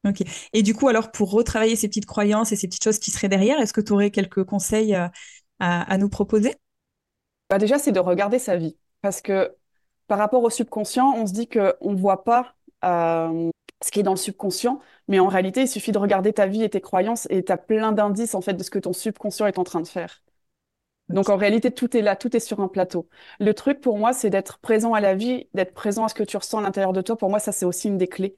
Ok. 0.04 0.22
Et 0.52 0.62
du 0.62 0.75
coup, 0.75 0.88
alors, 0.88 1.12
pour 1.12 1.30
retravailler 1.30 1.76
ces 1.76 1.88
petites 1.88 2.06
croyances 2.06 2.50
et 2.52 2.56
ces 2.56 2.66
petites 2.66 2.82
choses 2.82 2.99
qui 2.99 3.11
seraient 3.12 3.28
derrière, 3.28 3.61
est-ce 3.61 3.72
que 3.72 3.80
tu 3.80 3.92
aurais 3.92 4.11
quelques 4.11 4.44
conseils 4.44 4.94
euh, 4.96 5.06
à, 5.61 5.82
à 5.92 5.99
nous 5.99 6.08
proposer? 6.08 6.56
Bah 7.50 7.58
déjà, 7.58 7.78
c'est 7.78 7.92
de 7.92 8.00
regarder 8.00 8.38
sa 8.38 8.56
vie. 8.56 8.76
Parce 9.02 9.20
que 9.20 9.54
par 10.06 10.18
rapport 10.18 10.42
au 10.42 10.50
subconscient, 10.50 11.12
on 11.16 11.26
se 11.26 11.32
dit 11.32 11.49
qu'on 11.49 11.92
ne 11.92 11.96
voit 11.96 12.25
pas 12.25 12.54
euh, 12.84 13.50
ce 13.84 13.90
qui 13.90 14.00
est 14.00 14.02
dans 14.02 14.12
le 14.12 14.16
subconscient, 14.16 14.80
mais 15.08 15.18
en 15.20 15.28
réalité, 15.28 15.62
il 15.62 15.68
suffit 15.68 15.92
de 15.92 15.99
regarder 15.99 16.32
ta 16.32 16.46
vie 16.46 16.62
et 16.62 16.70
tes 16.70 16.80
croyances 16.80 17.26
et 17.30 17.44
tu 17.44 17.52
as 17.52 17.56
plein 17.58 17.92
d'indices 17.92 18.34
en 18.34 18.40
fait 18.40 18.54
de 18.54 18.62
ce 18.62 18.70
que 18.70 18.78
ton 18.78 18.92
subconscient 18.92 19.46
est 19.46 19.58
en 19.58 19.64
train 19.64 19.80
de 19.80 19.88
faire. 19.88 20.22
Donc 21.12 21.28
en 21.28 21.37
réalité, 21.37 21.71
tout 21.73 21.97
est 21.97 22.02
là, 22.02 22.16
tout 22.16 22.35
est 22.37 22.40
sur 22.40 22.61
un 22.61 22.69
plateau. 22.69 23.09
Le 23.40 23.54
truc 23.54 23.81
pour 23.81 23.99
moi, 23.99 24.12
c'est 24.12 24.31
d'être 24.31 24.59
présent 24.59 24.95
à 24.95 25.00
la 25.00 25.14
vie, 25.14 25.49
d'être 25.54 25.75
présent 25.75 26.04
à 26.04 26.09
ce 26.09 26.14
que 26.14 26.23
tu 26.25 26.37
ressens 26.37 26.59
à 26.59 26.62
l'intérieur 26.62 26.92
de 26.92 27.02
toi. 27.02 27.16
Pour 27.16 27.31
moi, 27.31 27.38
ça, 27.38 27.52
c'est 27.52 27.66
aussi 27.66 27.88
une 27.88 27.99
des 27.99 28.09
clés. 28.09 28.37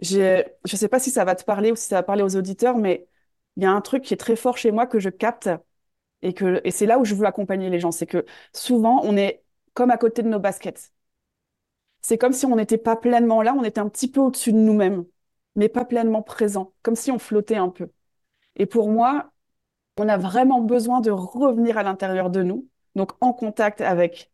Je 0.00 0.44
sais 0.64 0.88
pas 0.88 1.00
si 1.00 1.10
ça 1.10 1.24
va 1.24 1.34
te 1.34 1.44
parler 1.44 1.72
ou 1.72 1.76
si 1.76 1.86
ça 1.88 1.96
va 1.96 2.02
parler 2.02 2.22
aux 2.22 2.36
auditeurs, 2.36 2.78
mais 2.78 3.08
il 3.56 3.62
y 3.64 3.66
a 3.66 3.72
un 3.72 3.80
truc 3.80 4.04
qui 4.04 4.14
est 4.14 4.16
très 4.18 4.36
fort 4.36 4.56
chez 4.58 4.70
moi 4.72 4.86
que 4.86 4.98
je 5.00 5.10
capte 5.10 5.50
et 6.22 6.34
que, 6.34 6.60
et 6.64 6.70
c'est 6.72 6.86
là 6.86 6.98
où 6.98 7.04
je 7.04 7.14
veux 7.14 7.26
accompagner 7.26 7.70
les 7.70 7.80
gens. 7.80 7.92
C'est 7.92 8.06
que 8.06 8.24
souvent, 8.54 9.02
on 9.04 9.16
est 9.16 9.44
comme 9.74 9.90
à 9.90 9.98
côté 9.98 10.22
de 10.22 10.28
nos 10.28 10.40
baskets. 10.40 10.92
C'est 12.02 12.18
comme 12.18 12.32
si 12.32 12.46
on 12.46 12.56
n'était 12.56 12.78
pas 12.78 12.96
pleinement 12.96 13.42
là, 13.42 13.54
on 13.54 13.64
était 13.64 13.80
un 13.80 13.88
petit 13.88 14.10
peu 14.10 14.20
au-dessus 14.20 14.52
de 14.52 14.58
nous-mêmes, 14.58 15.04
mais 15.56 15.68
pas 15.68 15.84
pleinement 15.84 16.22
présent, 16.22 16.72
comme 16.82 16.96
si 16.96 17.10
on 17.10 17.18
flottait 17.18 17.56
un 17.56 17.68
peu. 17.70 17.90
Et 18.56 18.66
pour 18.66 18.90
moi, 18.90 19.32
on 20.00 20.08
a 20.08 20.16
vraiment 20.18 20.60
besoin 20.60 21.00
de 21.00 21.10
revenir 21.10 21.78
à 21.78 21.82
l'intérieur 21.82 22.30
de 22.30 22.42
nous, 22.42 22.68
donc 22.94 23.12
en 23.20 23.32
contact 23.32 23.80
avec 23.80 24.30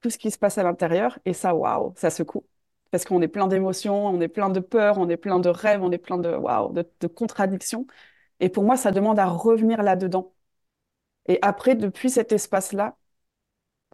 tout 0.00 0.10
ce 0.10 0.18
qui 0.18 0.30
se 0.30 0.38
passe 0.38 0.58
à 0.58 0.62
l'intérieur. 0.62 1.18
Et 1.24 1.32
ça, 1.34 1.54
waouh, 1.54 1.94
ça 1.96 2.10
secoue. 2.10 2.44
Parce 2.90 3.04
qu'on 3.04 3.22
est 3.22 3.28
plein 3.28 3.48
d'émotions, 3.48 4.06
on 4.06 4.20
est 4.20 4.28
plein 4.28 4.50
de 4.50 4.60
peurs, 4.60 4.98
on 4.98 5.08
est 5.08 5.16
plein 5.16 5.40
de 5.40 5.48
rêves, 5.48 5.82
on 5.82 5.90
est 5.92 5.98
plein 5.98 6.18
de, 6.18 6.30
waouh, 6.34 6.72
de, 6.72 6.88
de 7.00 7.06
contradictions. 7.06 7.86
Et 8.40 8.48
pour 8.48 8.64
moi, 8.64 8.76
ça 8.76 8.92
demande 8.92 9.18
à 9.18 9.26
revenir 9.26 9.82
là-dedans. 9.82 10.32
Et 11.26 11.38
après, 11.42 11.74
depuis 11.74 12.10
cet 12.10 12.32
espace-là, 12.32 12.96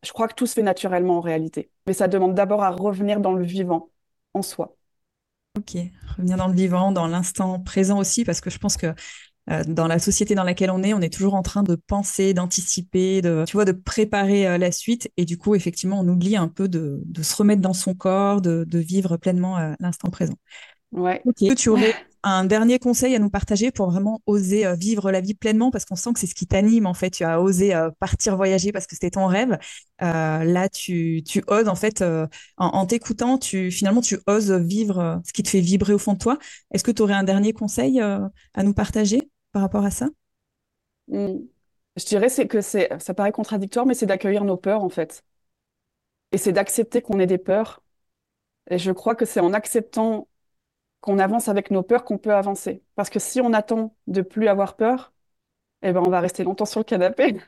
je 0.03 0.13
crois 0.13 0.29
que 0.29 0.35
tout 0.35 0.47
se 0.47 0.55
fait 0.55 0.63
naturellement 0.63 1.19
en 1.19 1.21
réalité. 1.21 1.71
Mais 1.87 1.93
ça 1.93 2.09
demande 2.09 2.35
d'abord 2.35 2.63
à 2.63 2.71
revenir 2.71 3.21
dans 3.21 3.33
le 3.33 3.45
vivant, 3.45 3.91
en 4.35 4.43
soi. 4.43 4.77
Ok, 5.59 5.77
revenir 6.17 6.37
dans 6.37 6.47
le 6.47 6.55
vivant, 6.55 6.93
dans 6.93 7.07
l'instant 7.09 7.59
présent 7.61 7.99
aussi, 7.99 8.25
parce 8.25 8.41
que 8.41 8.51
je 8.51 8.59
pense 8.59 8.77
que 8.77 8.95
dans 9.67 9.87
la 9.87 9.99
société 9.99 10.35
dans 10.35 10.45
laquelle 10.45 10.71
on 10.71 10.83
est, 10.83 10.95
on 10.95 11.01
est 11.01 11.13
toujours 11.13 11.35
en 11.35 11.43
train 11.43 11.63
de 11.63 11.75
penser, 11.75 12.35
d'anticiper, 12.35 13.23
de, 13.23 13.45
tu 13.47 13.55
vois, 13.55 13.65
de 13.65 13.73
préparer 13.73 14.47
euh, 14.49 14.59
la 14.59 14.73
suite. 14.73 15.11
Et 15.17 15.25
du 15.25 15.39
coup, 15.39 15.55
effectivement, 15.55 16.01
on 16.01 16.09
oublie 16.09 16.37
un 16.37 16.49
peu 16.49 16.69
de, 16.69 17.01
de 17.05 17.23
se 17.23 17.35
remettre 17.37 17.63
dans 17.63 17.73
son 17.73 17.95
corps, 17.95 18.41
de, 18.41 18.65
de 18.69 18.79
vivre 18.79 19.17
pleinement 19.17 19.59
euh, 19.59 19.75
l'instant 19.81 20.11
présent. 20.11 20.35
Ouais. 20.93 21.23
Ok, 21.25 21.37
tu 21.57 21.69
aurais 21.69 21.95
un 22.23 22.45
dernier 22.45 22.79
conseil 22.79 23.15
à 23.15 23.19
nous 23.19 23.31
partager 23.31 23.71
pour 23.71 23.91
vraiment 23.91 24.21
oser 24.27 24.67
euh, 24.67 24.75
vivre 24.75 25.11
la 25.13 25.21
vie 25.21 25.35
pleinement? 25.35 25.71
Parce 25.71 25.85
qu'on 25.85 25.97
sent 25.97 26.13
que 26.15 26.21
c'est 26.21 26.27
ce 26.27 26.35
qui 26.35 26.47
t'anime 26.47 26.87
en 26.87 26.95
fait. 26.95 27.11
Tu 27.11 27.25
as 27.25 27.41
osé 27.41 27.75
euh, 27.75 27.91
partir 28.01 28.37
voyager 28.37 28.73
parce 28.73 28.87
que 28.87 28.95
c'était 28.97 29.11
ton 29.11 29.27
rêve. 29.27 29.59
Euh, 30.03 30.45
là, 30.45 30.69
tu, 30.69 31.23
tu 31.27 31.43
oses 31.47 31.69
en 31.69 31.75
fait, 31.75 32.03
en, 32.03 32.29
en 32.59 32.87
t'écoutant, 32.87 33.39
tu 33.39 33.71
finalement 33.71 34.01
tu 34.01 34.19
oses 34.27 34.51
vivre 34.53 35.21
ce 35.27 35.33
qui 35.33 35.43
te 35.43 35.49
fait 35.49 35.61
vibrer 35.61 35.93
au 35.95 35.99
fond 35.99 36.15
de 36.15 36.19
toi. 36.19 36.39
Est-ce 36.73 36.85
que 36.85 36.91
tu 36.91 37.03
aurais 37.03 37.15
un 37.15 37.25
dernier 37.25 37.53
conseil 37.53 38.01
à 38.01 38.31
nous 38.63 38.75
partager? 38.75 39.31
Par 39.53 39.63
rapport 39.63 39.85
à 39.85 39.91
ça? 39.91 40.09
Hmm. 41.09 41.39
Je 41.97 42.05
dirais 42.05 42.29
c'est 42.29 42.47
que 42.47 42.61
c'est, 42.61 42.89
ça 43.01 43.15
paraît 43.15 43.33
contradictoire, 43.33 43.87
mais 43.87 43.95
c'est 43.95 44.07
d'accueillir 44.07 44.45
nos 44.45 44.57
peurs 44.57 44.83
en 44.85 44.89
fait. 44.89 45.25
Et 46.33 46.39
c'est 46.39 46.53
d'accepter 46.53 47.03
qu'on 47.03 47.19
ait 47.19 47.27
des 47.27 47.39
peurs. 47.39 47.83
Et 48.71 48.79
je 48.79 48.93
crois 48.93 49.15
que 49.15 49.25
c'est 49.27 49.41
en 49.41 49.53
acceptant 49.53 50.29
qu'on 51.01 51.19
avance 51.19 51.49
avec 51.49 51.71
nos 51.71 51.83
peurs 51.83 52.05
qu'on 52.05 52.19
peut 52.19 52.35
avancer. 52.35 52.83
Parce 52.97 53.11
que 53.11 53.19
si 53.19 53.41
on 53.41 53.53
attend 53.53 53.97
de 54.07 54.23
plus 54.23 54.49
avoir 54.49 54.77
peur, 54.77 55.13
eh 55.83 55.93
ben 55.93 56.03
on 56.07 56.11
va 56.11 56.21
rester 56.21 56.45
longtemps 56.45 56.67
sur 56.67 56.81
le 56.81 56.85
canapé. 56.85 57.39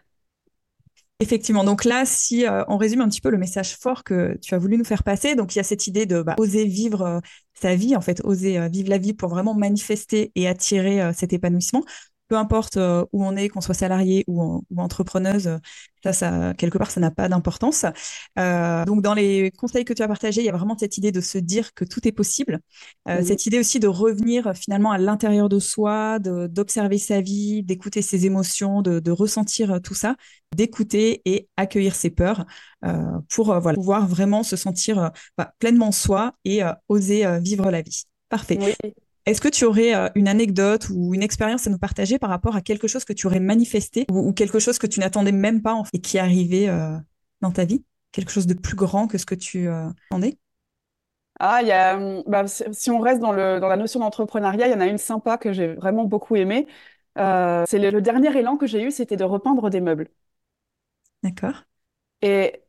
Effectivement. 1.20 1.62
Donc 1.62 1.84
là, 1.84 2.04
si 2.04 2.46
euh, 2.46 2.64
on 2.66 2.76
résume 2.76 3.00
un 3.00 3.08
petit 3.08 3.20
peu 3.20 3.30
le 3.30 3.38
message 3.38 3.76
fort 3.76 4.02
que 4.02 4.36
tu 4.42 4.54
as 4.54 4.58
voulu 4.58 4.76
nous 4.76 4.84
faire 4.84 5.04
passer, 5.04 5.36
donc 5.36 5.54
il 5.54 5.58
y 5.58 5.60
a 5.60 5.64
cette 5.64 5.86
idée 5.86 6.04
de 6.04 6.20
bah, 6.22 6.34
oser 6.38 6.64
vivre 6.64 7.20
euh, 7.64 7.68
sa 7.70 7.74
vie, 7.76 7.96
en 7.96 8.00
fait, 8.00 8.20
oser 8.24 8.58
euh, 8.58 8.68
vivre 8.68 8.88
la 8.90 8.98
vie 8.98 9.14
pour 9.14 9.28
vraiment 9.30 9.54
manifester 9.54 10.32
et 10.34 10.48
attirer 10.48 11.12
cet 11.14 11.32
épanouissement 11.32 11.84
peu 12.32 12.38
importe 12.38 12.78
euh, 12.78 13.04
où 13.12 13.22
on 13.26 13.36
est, 13.36 13.50
qu'on 13.50 13.60
soit 13.60 13.74
salarié 13.74 14.24
ou, 14.26 14.64
entrepreneuse, 14.78 15.58
ça, 16.02 16.14
ça, 16.14 16.54
quelque 16.54 16.78
part, 16.78 16.90
ça 16.90 16.98
n'a 16.98 17.10
pas 17.10 17.28
d'importance. 17.28 17.84
Euh, 18.38 18.86
donc, 18.86 19.02
dans 19.02 19.12
les 19.12 19.50
conseils 19.50 19.84
que 19.84 19.92
tu 19.92 20.00
as 20.00 20.08
partagés, 20.08 20.40
il 20.40 20.46
y 20.46 20.48
a 20.48 20.56
vraiment 20.56 20.78
cette 20.78 20.96
idée 20.96 21.12
de 21.12 21.20
se 21.20 21.36
dire 21.36 21.74
que 21.74 21.84
tout 21.84 22.08
est 22.08 22.12
possible. 22.12 22.60
Euh, 23.06 23.18
mhm. 23.18 23.24
Cette 23.26 23.44
idée 23.44 23.58
aussi 23.58 23.80
de 23.80 23.86
revenir 23.86 24.54
finalement 24.54 24.92
à 24.92 24.96
l'intérieur 24.96 25.50
de 25.50 25.58
soi, 25.58 26.18
d'observer 26.20 26.96
sa 26.96 27.20
vie, 27.20 27.62
d'écouter 27.62 28.00
ses 28.00 28.24
émotions, 28.24 28.80
de, 28.80 29.10
ressentir 29.10 29.82
tout 29.82 29.94
ça, 29.94 30.16
d'écouter 30.56 31.20
et 31.26 31.50
accueillir 31.58 31.94
ses 31.94 32.08
peurs 32.08 32.46
pour 33.28 33.60
voilà, 33.60 33.74
pouvoir 33.74 34.06
vraiment 34.06 34.42
se 34.42 34.56
sentir 34.56 35.10
bah, 35.36 35.52
pleinement 35.58 35.92
soi 35.92 36.32
et 36.46 36.62
oser 36.88 37.26
vivre 37.40 37.70
la 37.70 37.82
vie. 37.82 38.04
Parfait. 38.30 38.58
Oui. 38.58 38.92
Est-ce 39.24 39.40
que 39.40 39.48
tu 39.48 39.64
aurais 39.64 39.94
euh, 39.94 40.08
une 40.14 40.26
anecdote 40.26 40.88
ou 40.92 41.14
une 41.14 41.22
expérience 41.22 41.66
à 41.66 41.70
nous 41.70 41.78
partager 41.78 42.18
par 42.18 42.30
rapport 42.30 42.56
à 42.56 42.60
quelque 42.60 42.88
chose 42.88 43.04
que 43.04 43.12
tu 43.12 43.26
aurais 43.26 43.40
manifesté 43.40 44.04
ou, 44.10 44.32
quelque 44.32 44.58
chose 44.58 44.78
que 44.78 44.86
tu 44.86 45.00
n'attendais 45.00 45.32
même 45.32 45.62
pas 45.62 45.80
et 45.92 46.00
qui 46.00 46.16
est 46.16 46.20
arrivé 46.20 46.68
euh, 46.68 46.96
dans 47.40 47.52
ta 47.52 47.64
vie? 47.64 47.84
Quelque 48.10 48.30
chose 48.30 48.46
de 48.46 48.54
plus 48.54 48.76
grand 48.76 49.06
que 49.06 49.18
ce 49.18 49.26
que 49.26 49.34
tu 49.34 49.68
euh, 49.68 49.88
attendais? 50.10 50.38
Ah, 51.38 51.62
y 51.62 51.70
a, 51.70 51.96
hum, 51.96 52.22
bah, 52.26 52.46
si 52.46 52.90
on 52.90 52.98
reste 52.98 53.20
dans, 53.20 53.32
le, 53.32 53.58
dans 53.60 53.68
la 53.68 53.76
notion 53.76 54.00
d'entrepreneuriat, 54.00 54.66
il 54.66 54.72
y 54.72 54.74
en 54.74 54.80
a 54.80 54.86
une 54.86 54.98
sympa 54.98 55.38
que 55.38 55.52
j'ai 55.52 55.74
vraiment 55.74 56.04
beaucoup 56.04 56.36
aimée. 56.36 56.66
c'est 57.16 57.78
le, 57.78 57.90
le, 57.90 58.02
dernier 58.02 58.36
élan 58.36 58.56
que 58.56 58.66
j'ai 58.66 58.82
eu, 58.82 58.90
c'était 58.90 59.16
de 59.16 59.24
repeindre 59.24 59.70
des 59.70 59.80
meubles. 59.80 60.08
D'accord. 61.22 61.64
Et 62.22 62.61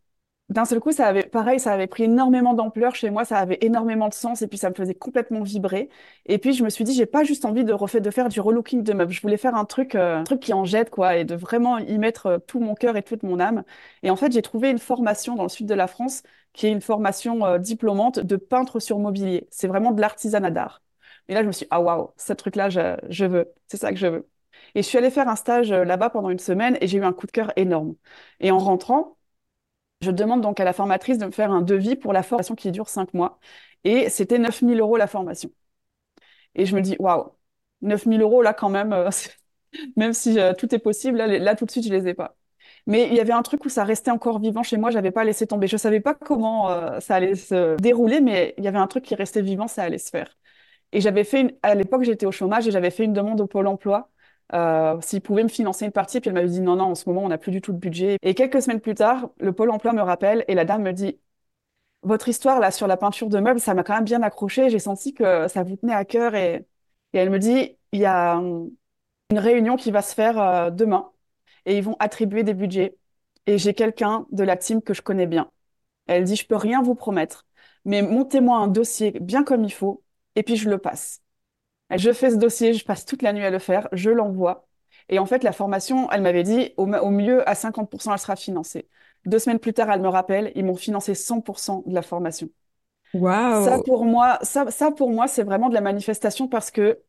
d'un 0.53 0.65
seul 0.65 0.79
coup, 0.79 0.91
ça 0.91 1.07
avait, 1.07 1.23
pareil, 1.23 1.59
ça 1.59 1.73
avait 1.73 1.87
pris 1.87 2.03
énormément 2.03 2.53
d'ampleur 2.53 2.95
chez 2.95 3.09
moi, 3.09 3.25
ça 3.25 3.37
avait 3.39 3.57
énormément 3.61 4.07
de 4.07 4.13
sens 4.13 4.41
et 4.41 4.47
puis 4.47 4.57
ça 4.57 4.69
me 4.69 4.75
faisait 4.75 4.93
complètement 4.95 5.41
vibrer. 5.41 5.89
Et 6.25 6.37
puis 6.37 6.53
je 6.53 6.63
me 6.63 6.69
suis 6.69 6.83
dit, 6.83 6.93
j'ai 6.93 7.05
pas 7.05 7.23
juste 7.23 7.45
envie 7.45 7.63
de 7.65 7.73
refaire, 7.73 8.01
faire 8.13 8.29
du 8.29 8.39
relooking 8.39 8.83
de 8.83 8.93
meubles. 8.93 9.11
Je 9.11 9.21
voulais 9.21 9.37
faire 9.37 9.55
un 9.55 9.65
truc, 9.65 9.95
euh, 9.95 10.17
un 10.19 10.23
truc 10.23 10.39
qui 10.41 10.53
en 10.53 10.63
jette 10.63 10.89
quoi, 10.91 11.17
et 11.17 11.25
de 11.25 11.35
vraiment 11.35 11.77
y 11.79 11.97
mettre 11.97 12.27
euh, 12.27 12.37
tout 12.39 12.59
mon 12.59 12.75
cœur 12.75 12.95
et 12.97 13.03
toute 13.03 13.23
mon 13.23 13.39
âme. 13.39 13.63
Et 14.03 14.09
en 14.11 14.15
fait, 14.15 14.31
j'ai 14.31 14.41
trouvé 14.41 14.69
une 14.69 14.79
formation 14.79 15.35
dans 15.35 15.43
le 15.43 15.49
sud 15.49 15.65
de 15.67 15.73
la 15.73 15.87
France 15.87 16.23
qui 16.53 16.67
est 16.67 16.71
une 16.71 16.81
formation 16.81 17.45
euh, 17.45 17.57
diplômante 17.57 18.19
de 18.19 18.35
peintre 18.35 18.79
sur 18.79 18.99
mobilier. 18.99 19.47
C'est 19.51 19.67
vraiment 19.67 19.91
de 19.91 20.01
l'artisanat 20.01 20.51
d'art. 20.51 20.83
Et 21.27 21.33
là, 21.33 21.41
je 21.41 21.47
me 21.47 21.51
suis 21.51 21.63
dit, 21.65 21.69
ah 21.71 21.81
waouh, 21.81 22.11
ce 22.17 22.33
truc-là, 22.33 22.69
je, 22.69 22.97
je 23.09 23.25
veux, 23.25 23.51
c'est 23.67 23.77
ça 23.77 23.91
que 23.91 23.97
je 23.97 24.07
veux. 24.07 24.29
Et 24.75 24.81
je 24.83 24.87
suis 24.87 24.97
allée 24.97 25.09
faire 25.09 25.27
un 25.29 25.35
stage 25.35 25.71
là-bas 25.71 26.09
pendant 26.09 26.29
une 26.29 26.39
semaine 26.39 26.77
et 26.81 26.87
j'ai 26.87 26.97
eu 26.97 27.03
un 27.03 27.13
coup 27.13 27.25
de 27.27 27.31
cœur 27.31 27.51
énorme. 27.55 27.95
Et 28.39 28.51
en 28.51 28.59
rentrant, 28.59 29.17
je 30.03 30.11
demande 30.11 30.41
donc 30.41 30.59
à 30.59 30.65
la 30.65 30.73
formatrice 30.73 31.17
de 31.17 31.25
me 31.25 31.31
faire 31.31 31.51
un 31.51 31.61
devis 31.61 31.95
pour 31.95 32.13
la 32.13 32.23
formation 32.23 32.55
qui 32.55 32.71
dure 32.71 32.89
cinq 32.89 33.13
mois. 33.13 33.39
Et 33.83 34.09
c'était 34.09 34.39
9000 34.39 34.79
euros 34.79 34.97
la 34.97 35.07
formation. 35.07 35.51
Et 36.55 36.65
je 36.65 36.75
me 36.75 36.81
dis, 36.81 36.95
waouh, 36.99 37.31
9000 37.81 38.21
euros 38.21 38.41
là 38.41 38.53
quand 38.53 38.69
même, 38.69 38.93
euh, 38.93 39.09
même 39.97 40.13
si 40.13 40.39
euh, 40.39 40.53
tout 40.53 40.73
est 40.73 40.79
possible, 40.79 41.17
là, 41.17 41.55
tout 41.55 41.65
de 41.65 41.71
suite 41.71 41.85
je 41.85 41.93
les 41.93 42.07
ai 42.07 42.13
pas. 42.13 42.35
Mais 42.87 43.07
il 43.07 43.15
y 43.15 43.19
avait 43.19 43.33
un 43.33 43.41
truc 43.43 43.65
où 43.65 43.69
ça 43.69 43.83
restait 43.83 44.11
encore 44.11 44.39
vivant 44.39 44.63
chez 44.63 44.77
moi, 44.77 44.91
j'avais 44.91 45.11
pas 45.11 45.23
laissé 45.23 45.47
tomber. 45.47 45.67
Je 45.67 45.77
savais 45.77 45.99
pas 46.01 46.13
comment 46.15 46.69
euh, 46.71 46.99
ça 46.99 47.15
allait 47.15 47.35
se 47.35 47.77
dérouler, 47.77 48.21
mais 48.21 48.53
il 48.57 48.63
y 48.63 48.67
avait 48.67 48.77
un 48.77 48.87
truc 48.87 49.03
qui 49.05 49.15
restait 49.15 49.41
vivant, 49.41 49.67
ça 49.67 49.83
allait 49.83 49.97
se 49.97 50.09
faire. 50.09 50.37
Et 50.91 51.01
j'avais 51.01 51.23
fait 51.23 51.57
à 51.63 51.75
l'époque 51.75 52.03
j'étais 52.03 52.25
au 52.25 52.31
chômage 52.31 52.67
et 52.67 52.71
j'avais 52.71 52.91
fait 52.91 53.05
une 53.05 53.13
demande 53.13 53.41
au 53.41 53.47
Pôle 53.47 53.67
Emploi 53.67 54.09
euh, 54.53 54.99
s'il 55.01 55.21
pouvait 55.21 55.43
me 55.43 55.49
financer 55.49 55.85
une 55.85 55.91
partie. 55.91 56.19
Puis 56.19 56.29
elle 56.29 56.35
m'avait 56.35 56.47
dit 56.49 56.61
non, 56.61 56.75
non, 56.75 56.85
en 56.85 56.95
ce 56.95 57.07
moment, 57.09 57.23
on 57.23 57.29
n'a 57.29 57.37
plus 57.37 57.51
du 57.51 57.61
tout 57.61 57.73
de 57.73 57.77
budget. 57.77 58.17
Et 58.21 58.33
quelques 58.35 58.61
semaines 58.61 58.81
plus 58.81 58.95
tard, 58.95 59.29
le 59.39 59.53
Pôle 59.53 59.71
emploi 59.71 59.93
me 59.93 60.01
rappelle 60.01 60.45
et 60.47 60.55
la 60.55 60.65
dame 60.65 60.83
me 60.83 60.91
dit 60.93 61.19
Votre 62.03 62.29
histoire 62.29 62.59
là 62.59 62.71
sur 62.71 62.87
la 62.87 62.97
peinture 62.97 63.29
de 63.29 63.39
meubles, 63.39 63.59
ça 63.59 63.73
m'a 63.73 63.83
quand 63.83 63.95
même 63.95 64.03
bien 64.03 64.21
accroché. 64.23 64.69
J'ai 64.69 64.79
senti 64.79 65.13
que 65.13 65.47
ça 65.47 65.63
vous 65.63 65.77
tenait 65.77 65.93
à 65.93 66.05
cœur. 66.05 66.35
Et, 66.35 66.55
et 67.13 67.17
elle 67.17 67.29
me 67.29 67.39
dit 67.39 67.77
Il 67.93 67.99
y 68.01 68.05
a 68.05 68.37
hum, 68.37 68.71
une 69.31 69.39
réunion 69.39 69.77
qui 69.77 69.91
va 69.91 70.01
se 70.01 70.13
faire 70.15 70.39
euh, 70.39 70.69
demain 70.71 71.11
et 71.65 71.77
ils 71.77 71.83
vont 71.83 71.95
attribuer 71.99 72.43
des 72.43 72.53
budgets. 72.53 72.97
Et 73.47 73.57
j'ai 73.57 73.73
quelqu'un 73.73 74.27
de 74.31 74.43
la 74.43 74.57
team 74.57 74.81
que 74.81 74.93
je 74.93 75.01
connais 75.01 75.27
bien. 75.27 75.51
Elle 76.07 76.25
dit 76.25 76.35
Je 76.35 76.47
peux 76.47 76.55
rien 76.57 76.81
vous 76.81 76.95
promettre, 76.95 77.45
mais 77.85 78.01
montez-moi 78.01 78.57
un 78.57 78.67
dossier 78.67 79.11
bien 79.21 79.43
comme 79.43 79.63
il 79.65 79.73
faut 79.73 80.03
et 80.35 80.43
puis 80.43 80.57
je 80.57 80.69
le 80.69 80.77
passe. 80.79 81.21
Je 81.97 82.11
fais 82.11 82.31
ce 82.31 82.35
dossier, 82.35 82.73
je 82.73 82.85
passe 82.85 83.05
toute 83.05 83.21
la 83.21 83.33
nuit 83.33 83.45
à 83.45 83.49
le 83.49 83.59
faire, 83.59 83.87
je 83.91 84.09
l'envoie. 84.09 84.67
Et 85.09 85.19
en 85.19 85.25
fait, 85.25 85.43
la 85.43 85.51
formation, 85.51 86.09
elle 86.11 86.21
m'avait 86.21 86.43
dit, 86.43 86.73
au, 86.77 86.85
mieux, 86.85 87.47
à 87.47 87.55
50%, 87.55 88.13
elle 88.13 88.19
sera 88.19 88.35
financée. 88.35 88.87
Deux 89.25 89.39
semaines 89.39 89.59
plus 89.59 89.73
tard, 89.73 89.89
elle 89.91 90.01
me 90.01 90.07
rappelle, 90.07 90.51
ils 90.55 90.65
m'ont 90.65 90.75
financé 90.75 91.13
100% 91.13 91.83
de 91.85 91.93
la 91.93 92.01
formation. 92.01 92.49
Waouh 93.13 93.65
Ça, 93.65 93.79
pour 93.85 94.05
moi, 94.05 94.39
ça, 94.41 94.69
ça, 94.71 94.91
pour 94.91 95.09
moi, 95.09 95.27
c'est 95.27 95.43
vraiment 95.43 95.69
de 95.69 95.73
la 95.73 95.81
manifestation 95.81 96.47
parce 96.47 96.71
que 96.71 96.99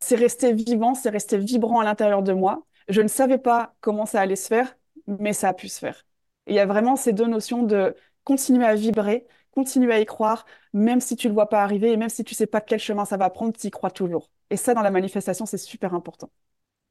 c'est 0.00 0.16
resté 0.16 0.52
vivant, 0.52 0.94
c'est 0.94 1.10
resté 1.10 1.38
vibrant 1.38 1.80
à 1.80 1.84
l'intérieur 1.84 2.22
de 2.22 2.32
moi. 2.32 2.64
Je 2.88 3.00
ne 3.00 3.08
savais 3.08 3.38
pas 3.38 3.74
comment 3.80 4.06
ça 4.06 4.20
allait 4.20 4.36
se 4.36 4.48
faire, 4.48 4.76
mais 5.06 5.32
ça 5.32 5.48
a 5.48 5.54
pu 5.54 5.68
se 5.68 5.78
faire. 5.78 6.06
Et 6.46 6.52
il 6.52 6.56
y 6.56 6.60
a 6.60 6.66
vraiment 6.66 6.96
ces 6.96 7.12
deux 7.12 7.26
notions 7.26 7.62
de 7.62 7.94
continuer 8.24 8.66
à 8.66 8.74
vibrer, 8.74 9.26
continue 9.54 9.92
à 9.92 10.00
y 10.00 10.06
croire, 10.06 10.46
même 10.72 11.00
si 11.00 11.16
tu 11.16 11.28
le 11.28 11.34
vois 11.34 11.48
pas 11.48 11.62
arriver 11.62 11.92
et 11.92 11.96
même 11.96 12.08
si 12.08 12.24
tu 12.24 12.34
sais 12.34 12.46
pas 12.46 12.60
quel 12.60 12.80
chemin 12.80 13.04
ça 13.04 13.16
va 13.16 13.30
prendre, 13.30 13.52
tu 13.52 13.68
y 13.68 13.70
crois 13.70 13.90
toujours. 13.90 14.30
Et 14.50 14.56
ça, 14.56 14.74
dans 14.74 14.82
la 14.82 14.90
manifestation, 14.90 15.46
c'est 15.46 15.58
super 15.58 15.94
important. 15.94 16.30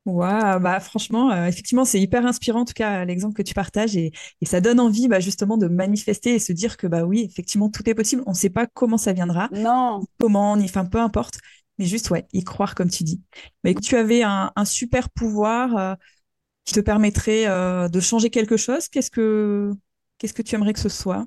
Waouh, 0.05 0.59
bah 0.59 0.81
franchement, 0.81 1.31
euh, 1.31 1.45
effectivement, 1.45 1.85
c'est 1.85 1.99
hyper 1.99 2.25
inspirant 2.25 2.61
en 2.61 2.65
tout 2.65 2.73
cas 2.73 3.05
l'exemple 3.05 3.35
que 3.35 3.41
tu 3.41 3.53
partages 3.53 3.95
et, 3.95 4.11
ça 4.43 4.59
donne 4.59 4.81
envie 4.81 5.07
bah, 5.07 5.21
justement 5.21 5.57
de 5.57 5.67
manifester 5.67 6.35
et 6.35 6.39
se 6.39 6.51
dire 6.51 6.75
que 6.75 6.87
bah 6.87 7.05
oui, 7.05 7.21
effectivement, 7.21 7.69
tout 7.69 7.89
est 7.89 7.95
possible. 7.95 8.21
On 8.25 8.31
ne 8.31 8.35
sait 8.35 8.49
pas 8.49 8.67
comment 8.67 8.97
ça 8.97 9.13
viendra, 9.13 9.47
non, 9.53 10.03
comment, 10.19 10.57
ni 10.57 10.65
enfin 10.65 10.83
peu 10.83 10.99
importe, 10.99 11.39
mais 11.77 11.85
juste 11.85 12.09
ouais, 12.09 12.27
y 12.33 12.43
croire 12.43 12.75
comme 12.75 12.89
tu 12.89 13.05
dis. 13.05 13.21
Mais 13.63 13.73
tu 13.75 13.95
avais 13.95 14.23
un, 14.23 14.51
super 14.65 15.09
pouvoir 15.09 15.77
euh, 15.77 15.95
qui 16.65 16.73
te 16.73 16.81
permettrait 16.81 17.47
euh, 17.47 17.87
de 17.87 17.99
changer 18.01 18.29
quelque 18.29 18.57
chose. 18.57 18.89
Qu'est-ce 18.89 19.11
que 19.11 19.71
qu'est-ce 20.17 20.33
que 20.33 20.41
tu 20.41 20.55
aimerais 20.55 20.73
que 20.73 20.81
ce 20.81 20.89
soit? 20.89 21.25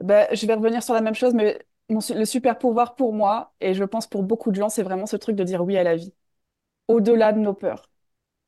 Ben, 0.00 0.26
je 0.32 0.46
vais 0.46 0.54
revenir 0.54 0.82
sur 0.82 0.94
la 0.94 1.00
même 1.00 1.14
chose, 1.14 1.34
mais 1.34 1.58
le 1.88 2.24
super 2.24 2.58
pouvoir 2.58 2.96
pour 2.96 3.12
moi, 3.12 3.52
et 3.60 3.74
je 3.74 3.84
pense 3.84 4.06
pour 4.06 4.22
beaucoup 4.22 4.50
de 4.50 4.56
gens, 4.56 4.68
c'est 4.68 4.82
vraiment 4.82 5.06
ce 5.06 5.16
truc 5.16 5.36
de 5.36 5.44
dire 5.44 5.62
oui 5.62 5.76
à 5.76 5.82
la 5.82 5.96
vie, 5.96 6.14
au-delà 6.88 7.32
de 7.32 7.40
nos 7.40 7.54
peurs 7.54 7.90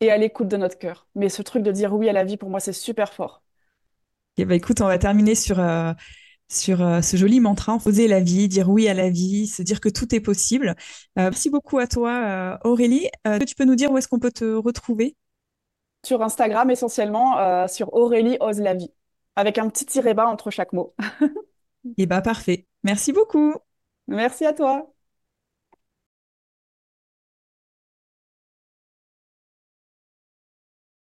et 0.00 0.10
à 0.10 0.18
l'écoute 0.18 0.48
de 0.48 0.56
notre 0.56 0.78
cœur. 0.78 1.06
Mais 1.14 1.28
ce 1.28 1.42
truc 1.42 1.62
de 1.62 1.70
dire 1.72 1.94
oui 1.94 2.08
à 2.08 2.12
la 2.12 2.24
vie, 2.24 2.36
pour 2.36 2.50
moi, 2.50 2.60
c'est 2.60 2.72
super 2.72 3.12
fort. 3.12 3.42
Et 4.36 4.44
bah, 4.44 4.54
écoute, 4.54 4.80
on 4.80 4.86
va 4.86 4.98
terminer 4.98 5.34
sur, 5.34 5.60
euh, 5.60 5.92
sur 6.48 6.82
euh, 6.82 7.02
ce 7.02 7.16
joli 7.16 7.40
mantra, 7.40 7.78
oser 7.84 8.08
la 8.08 8.20
vie, 8.20 8.48
dire 8.48 8.68
oui 8.68 8.88
à 8.88 8.94
la 8.94 9.10
vie, 9.10 9.46
se 9.46 9.62
dire 9.62 9.80
que 9.80 9.88
tout 9.88 10.14
est 10.14 10.20
possible. 10.20 10.74
Euh, 11.18 11.30
merci 11.30 11.50
beaucoup 11.50 11.78
à 11.78 11.86
toi, 11.86 12.58
Aurélie. 12.64 13.08
tu 13.46 13.54
peux 13.54 13.64
nous 13.64 13.76
dire 13.76 13.92
où 13.92 13.98
est-ce 13.98 14.08
qu'on 14.08 14.18
peut 14.18 14.32
te 14.32 14.54
retrouver? 14.54 15.16
Sur 16.04 16.22
Instagram, 16.22 16.70
essentiellement, 16.70 17.68
sur 17.68 17.92
Aurélie 17.94 18.36
Ose 18.40 18.58
la 18.58 18.74
vie. 18.74 18.90
Avec 19.36 19.58
un 19.58 19.68
petit 19.68 19.86
tiret 19.86 20.14
bas 20.14 20.26
entre 20.28 20.50
chaque 20.50 20.72
mot. 20.72 20.94
Et 21.96 22.06
bah 22.06 22.20
parfait. 22.22 22.66
Merci 22.84 23.12
beaucoup. 23.12 23.54
Merci 24.06 24.44
à 24.46 24.52
toi. 24.52 24.91